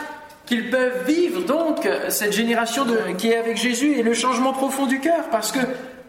[0.47, 4.87] qu'ils peuvent vivre donc cette génération de, qui est avec Jésus et le changement profond
[4.87, 5.61] du cœur, parce que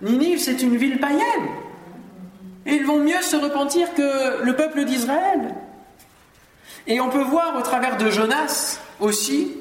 [0.02, 1.48] Ninive c'est une ville païenne.
[2.66, 5.56] Et ils vont mieux se repentir que le peuple d'Israël.
[6.86, 9.56] Et on peut voir au travers de Jonas aussi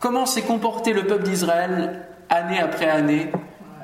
[0.00, 3.30] comment s'est comporté le peuple d'Israël année après année,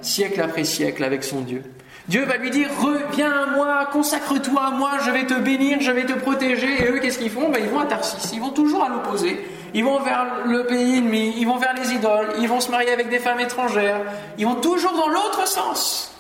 [0.03, 1.62] siècle après siècle avec son Dieu.
[2.09, 5.92] Dieu va lui dire Reviens à moi, consacre-toi à moi, je vais te bénir, je
[5.92, 6.82] vais te protéger.
[6.82, 7.48] Et eux, qu'est-ce qu'ils font?
[7.48, 9.44] Ben, Ils vont à Tarsis, ils vont toujours à l'opposé.
[9.74, 12.90] Ils vont vers le pays ennemi, ils vont vers les idoles, ils vont se marier
[12.90, 14.03] avec des femmes étrangères,
[14.36, 16.14] ils vont toujours dans l'autre sens.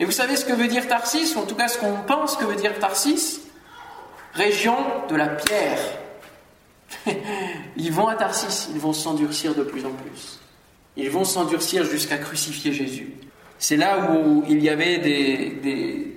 [0.00, 2.36] Et vous savez ce que veut dire Tarsis, ou en tout cas ce qu'on pense
[2.36, 3.40] que veut dire Tarsis?
[4.34, 4.76] Région
[5.08, 5.78] de la pierre.
[7.76, 10.40] ils vont à Tarsis, ils vont s'endurcir de plus en plus.
[10.98, 13.12] Ils vont s'endurcir jusqu'à crucifier Jésus.
[13.58, 16.14] C'est là où il y avait des,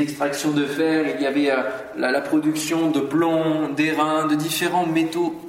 [0.00, 1.62] extractions de fer, il y avait euh,
[1.96, 5.46] la production de plomb, d'airain, de différents métaux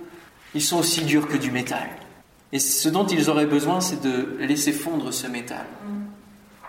[0.54, 1.88] ils sont aussi durs que du métal.
[2.52, 5.66] Et ce dont ils auraient besoin, c'est de laisser fondre ce métal.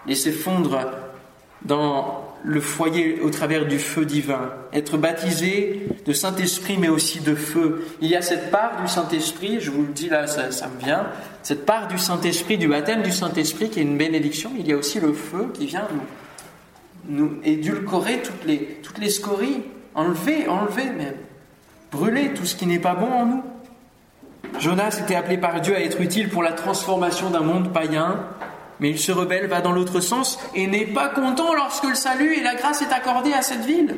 [0.06, 0.80] Laisser fondre
[1.62, 4.52] dans le foyer au travers du feu divin.
[4.72, 7.86] Être baptisé de Saint-Esprit, mais aussi de feu.
[8.00, 11.06] Il y a cette part du Saint-Esprit, je vous le dis là, ça, me vient,
[11.42, 14.50] cette part du Saint-Esprit, du baptême du Saint-Esprit qui est une bénédiction.
[14.58, 15.86] Il y a aussi le feu qui vient
[17.08, 19.62] nous, nous édulcorer toutes les, toutes les scories,
[19.94, 21.16] enlever, enlever même,
[21.90, 23.42] brûler tout ce qui n'est pas bon en nous.
[24.60, 28.16] Jonas était appelé par Dieu à être utile pour la transformation d'un monde païen,
[28.80, 32.34] mais il se rebelle, va dans l'autre sens et n'est pas content lorsque le salut
[32.34, 33.96] et la grâce est accordée à cette ville.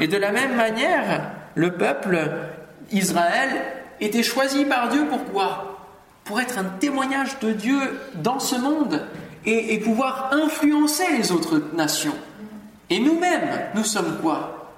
[0.00, 2.18] Et de la même manière, le peuple
[2.92, 3.62] Israël
[4.00, 5.78] était choisi par Dieu pourquoi
[6.24, 7.78] Pour être un témoignage de Dieu
[8.14, 9.06] dans ce monde
[9.46, 12.16] et, et pouvoir influencer les autres nations.
[12.90, 14.74] Et nous-mêmes, nous sommes quoi?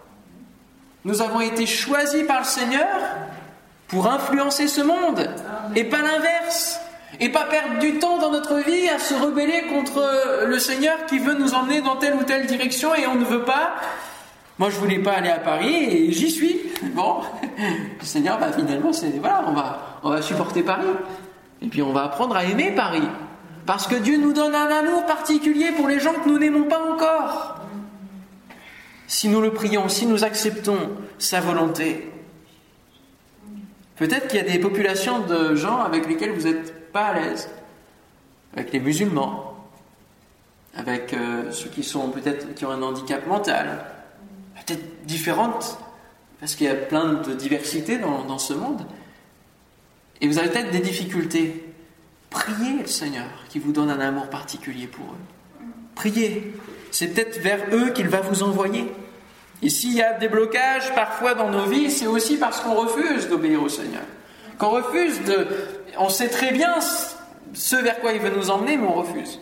[1.04, 2.86] Nous avons été choisis par le Seigneur
[3.88, 5.30] pour influencer ce monde
[5.74, 6.80] et pas l'inverse.
[7.20, 11.18] Et pas perdre du temps dans notre vie à se rebeller contre le Seigneur qui
[11.18, 13.76] veut nous emmener dans telle ou telle direction et on ne veut pas.
[14.58, 16.60] Moi, je voulais pas aller à Paris et j'y suis.
[16.94, 17.22] Bon,
[17.58, 20.86] le Seigneur, bah, finalement, c'est voilà, on va, on va supporter Paris.
[21.62, 23.08] Et puis, on va apprendre à aimer Paris.
[23.66, 26.80] Parce que Dieu nous donne un amour particulier pour les gens que nous n'aimons pas
[26.80, 27.60] encore.
[29.06, 30.78] Si nous le prions, si nous acceptons
[31.18, 32.10] sa volonté,
[33.98, 37.50] Peut-être qu'il y a des populations de gens avec lesquels vous n'êtes pas à l'aise,
[38.54, 39.66] avec les musulmans,
[40.74, 43.84] avec euh, ceux qui sont peut-être qui ont un handicap mental,
[44.54, 45.78] peut-être différentes,
[46.38, 48.86] parce qu'il y a plein de diversité dans, dans ce monde.
[50.20, 51.64] Et vous avez peut-être des difficultés.
[52.30, 55.64] Priez le Seigneur qui vous donne un amour particulier pour eux.
[55.94, 56.54] Priez.
[56.92, 58.92] C'est peut-être vers eux qu'il va vous envoyer.
[59.62, 63.28] Et s'il y a des blocages parfois dans nos vies, c'est aussi parce qu'on refuse
[63.28, 64.02] d'obéir au Seigneur.
[64.58, 65.46] Qu'on refuse de...
[65.98, 66.74] On sait très bien
[67.54, 69.40] ce vers quoi il veut nous emmener, mais on refuse.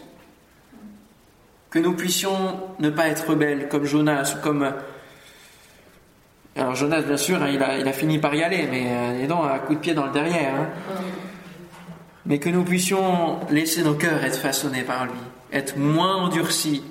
[1.68, 4.72] Que nous puissions ne pas être rebelles comme Jonas ou comme...
[6.56, 9.58] Alors Jonas, bien sûr, hein, il, a, fini par y aller, mais euh, il à
[9.58, 10.54] coup de pied dans le derrière.
[10.54, 10.68] Hein.
[12.24, 15.12] Mais que nous puissions laisser nos cœurs être façonnés par lui,
[15.52, 16.82] être moins endurcis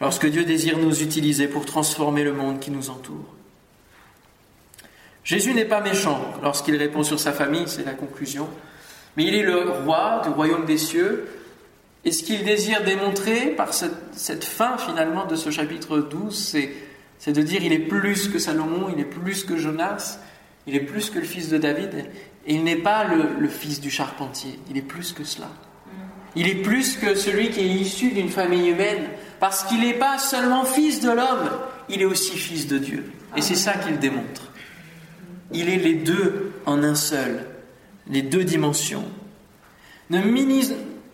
[0.00, 3.34] lorsque Dieu désire nous utiliser pour transformer le monde qui nous entoure.
[5.22, 8.48] Jésus n'est pas méchant lorsqu'il répond sur sa famille, c'est la conclusion,
[9.16, 11.28] mais il est le roi du royaume des cieux.
[12.04, 16.56] Et ce qu'il désire démontrer par cette, fin finalement de ce chapitre 12,
[17.18, 20.18] c'est de dire il est plus que Salomon, il est plus que Jonas,
[20.66, 22.06] il est plus que le fils de David,
[22.46, 25.50] et il n'est pas le fils du charpentier, il est plus que cela.
[26.36, 29.08] Il est plus que celui qui est issu d'une famille humaine,
[29.40, 31.50] parce qu'il n'est pas seulement fils de l'homme,
[31.88, 33.10] il est aussi fils de Dieu.
[33.36, 34.52] Et c'est ça qu'il démontre.
[35.52, 37.46] Il est les deux en un seul,
[38.06, 39.04] les deux dimensions.
[40.10, 40.20] Ne,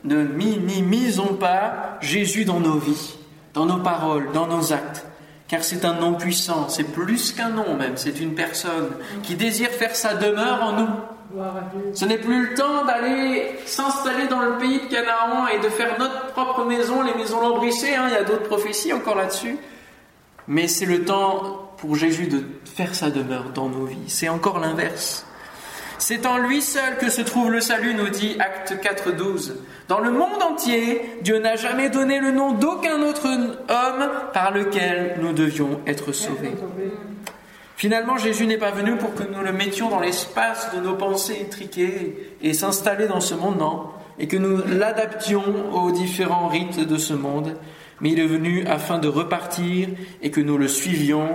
[0.05, 3.15] minimisons pas Jésus dans nos vies,
[3.55, 5.07] dans nos paroles, dans nos actes,
[5.49, 8.91] car c'est un nom puissant, c'est plus qu'un nom même, c'est une personne
[9.23, 10.89] qui désire faire sa demeure en nous.
[11.95, 15.99] Ce n'est plus le temps d'aller s'installer dans le pays de Canaan et de faire
[15.99, 19.57] notre propre maison, les maisons lambrissées, hein, il y a d'autres prophéties encore là-dessus.
[20.49, 24.09] Mais c'est le temps pour Jésus de faire sa demeure dans nos vies.
[24.09, 25.27] C'est encore l'inverse.
[25.99, 29.53] C'est en lui seul que se trouve le salut, nous dit Acte 4.12.
[29.89, 35.17] Dans le monde entier, Dieu n'a jamais donné le nom d'aucun autre homme par lequel
[35.21, 36.55] nous devions être sauvés.
[37.77, 41.39] Finalement, Jésus n'est pas venu pour que nous le mettions dans l'espace de nos pensées
[41.43, 46.97] étriquées et s'installer dans ce monde, non, et que nous l'adaptions aux différents rites de
[46.97, 47.55] ce monde,
[48.01, 49.89] mais il est venu afin de repartir
[50.23, 51.29] et que nous le suivions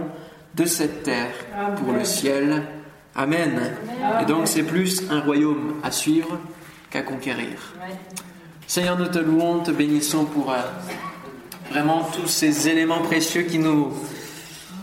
[0.55, 1.33] de cette terre
[1.77, 2.63] pour le ciel.
[3.15, 3.71] Amen.
[4.21, 6.39] Et donc c'est plus un royaume à suivre
[6.89, 7.75] qu'à conquérir.
[8.65, 10.57] Seigneur, nous te louons, te bénissons pour euh,
[11.71, 13.93] vraiment tous ces éléments précieux qui nous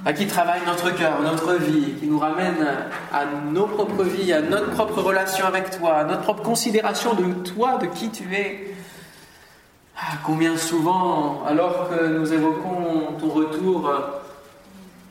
[0.05, 2.67] à qui travaille notre cœur, notre vie, qui nous ramène
[3.13, 7.33] à nos propres vies, à notre propre relation avec toi, à notre propre considération de
[7.43, 8.75] toi, de qui tu es.
[9.97, 13.93] Ah, combien souvent, alors que nous évoquons ton retour,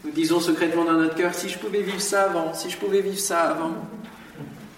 [0.05, 3.01] nous disons secrètement dans notre cœur, si je pouvais vivre ça avant, si je pouvais
[3.01, 3.71] vivre ça avant.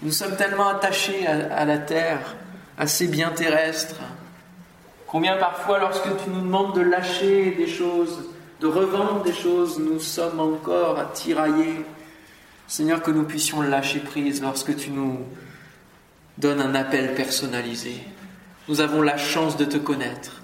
[0.02, 2.34] Nous sommes tellement attachés à, à la terre,
[2.76, 4.00] à ces biens terrestres.
[5.06, 8.18] Combien parfois, lorsque tu nous demandes de lâcher des choses,
[8.60, 11.84] de revendre des choses, nous sommes encore à tirailler.
[12.68, 15.18] Seigneur, que nous puissions lâcher prise lorsque tu nous
[16.36, 17.94] donnes un appel personnalisé.
[18.68, 20.42] Nous avons la chance de te connaître.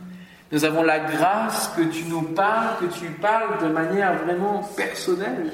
[0.50, 5.52] Nous avons la grâce que tu nous parles, que tu parles de manière vraiment personnelle.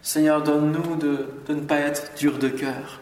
[0.00, 3.00] Seigneur, donne-nous de, ne pas être dur de cœur.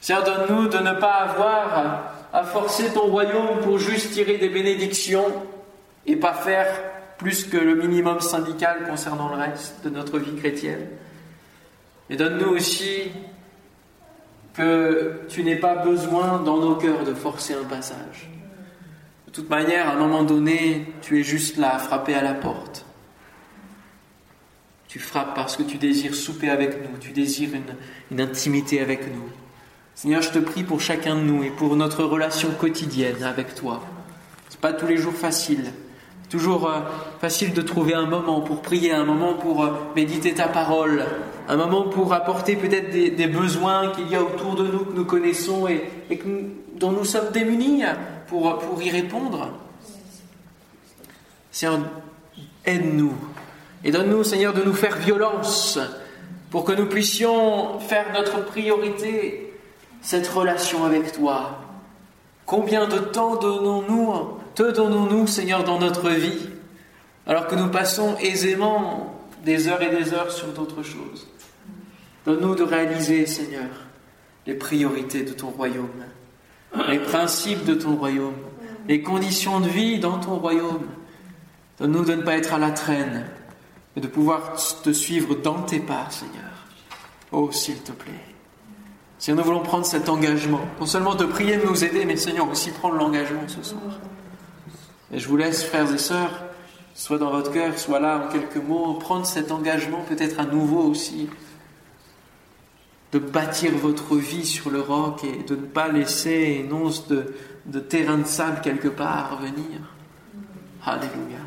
[0.00, 5.32] Seigneur, donne-nous de ne pas avoir à forcer ton royaume pour juste tirer des bénédictions
[6.06, 6.66] et pas faire
[7.18, 10.86] plus que le minimum syndical concernant le reste de notre vie chrétienne.
[12.08, 13.10] Et donne-nous aussi
[14.54, 18.30] que tu n'aies pas besoin dans nos cœurs de forcer un passage.
[19.26, 22.34] De toute manière, à un moment donné, tu es juste là, à frapper à la
[22.34, 22.86] porte.
[24.86, 27.76] Tu frappes parce que tu désires souper avec nous, tu désires une,
[28.10, 29.28] une intimité avec nous.
[29.94, 33.82] Seigneur, je te prie pour chacun de nous et pour notre relation quotidienne avec toi.
[34.48, 35.72] Ce n'est pas tous les jours facile.
[36.28, 36.80] Toujours euh,
[37.20, 41.04] facile de trouver un moment pour prier, un moment pour euh, méditer ta parole,
[41.48, 45.04] un moment pour apporter peut-être des, besoins qu'il y a autour de nous que nous
[45.04, 45.90] connaissons et,
[46.76, 47.82] dont nous sommes démunis
[48.26, 49.48] pour, pour y répondre.
[51.50, 51.80] Seigneur,
[52.66, 53.14] aide-nous
[53.84, 55.78] et donne-nous, Seigneur, de nous faire violence
[56.50, 59.54] pour que nous puissions faire notre priorité
[60.00, 61.58] cette relation avec toi.
[62.46, 66.48] Combien de temps donnons-nous te donnons-nous, Seigneur, dans notre vie,
[67.28, 71.28] alors que nous passons aisément des heures et des heures sur d'autres choses
[72.26, 73.68] Donne-nous de réaliser, Seigneur,
[74.48, 76.02] les priorités de ton royaume,
[76.88, 78.34] les principes de ton royaume,
[78.88, 80.88] les conditions de vie dans ton royaume.
[81.78, 83.26] Donne-nous de ne pas être à la traîne,
[83.94, 86.66] mais de pouvoir te suivre dans tes pas, Seigneur.
[87.30, 88.24] Oh, s'il te plaît.
[89.20, 92.50] Si nous voulons prendre cet engagement, non seulement de prier de nous aider, mais Seigneur
[92.50, 94.00] aussi prendre l'engagement ce soir
[95.12, 96.44] Et je vous laisse, frères et sœurs,
[96.94, 100.82] soit dans votre cœur, soit là en quelques mots, prendre cet engagement peut-être à nouveau
[100.82, 101.28] aussi,
[103.12, 107.80] de bâtir votre vie sur le roc et de ne pas laisser une once de,
[107.80, 109.80] terrain de sable quelque part venir.
[110.84, 111.38] Alléluia.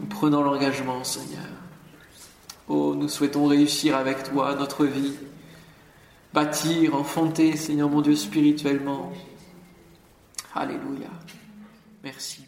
[0.00, 1.44] Nous prenons l'engagement, Seigneur.
[2.68, 5.14] Oh, nous souhaitons réussir avec toi notre vie,
[6.32, 9.12] bâtir, enfanter, Seigneur mon Dieu, spirituellement.
[10.54, 11.08] Alléluia.
[12.02, 12.47] Merci.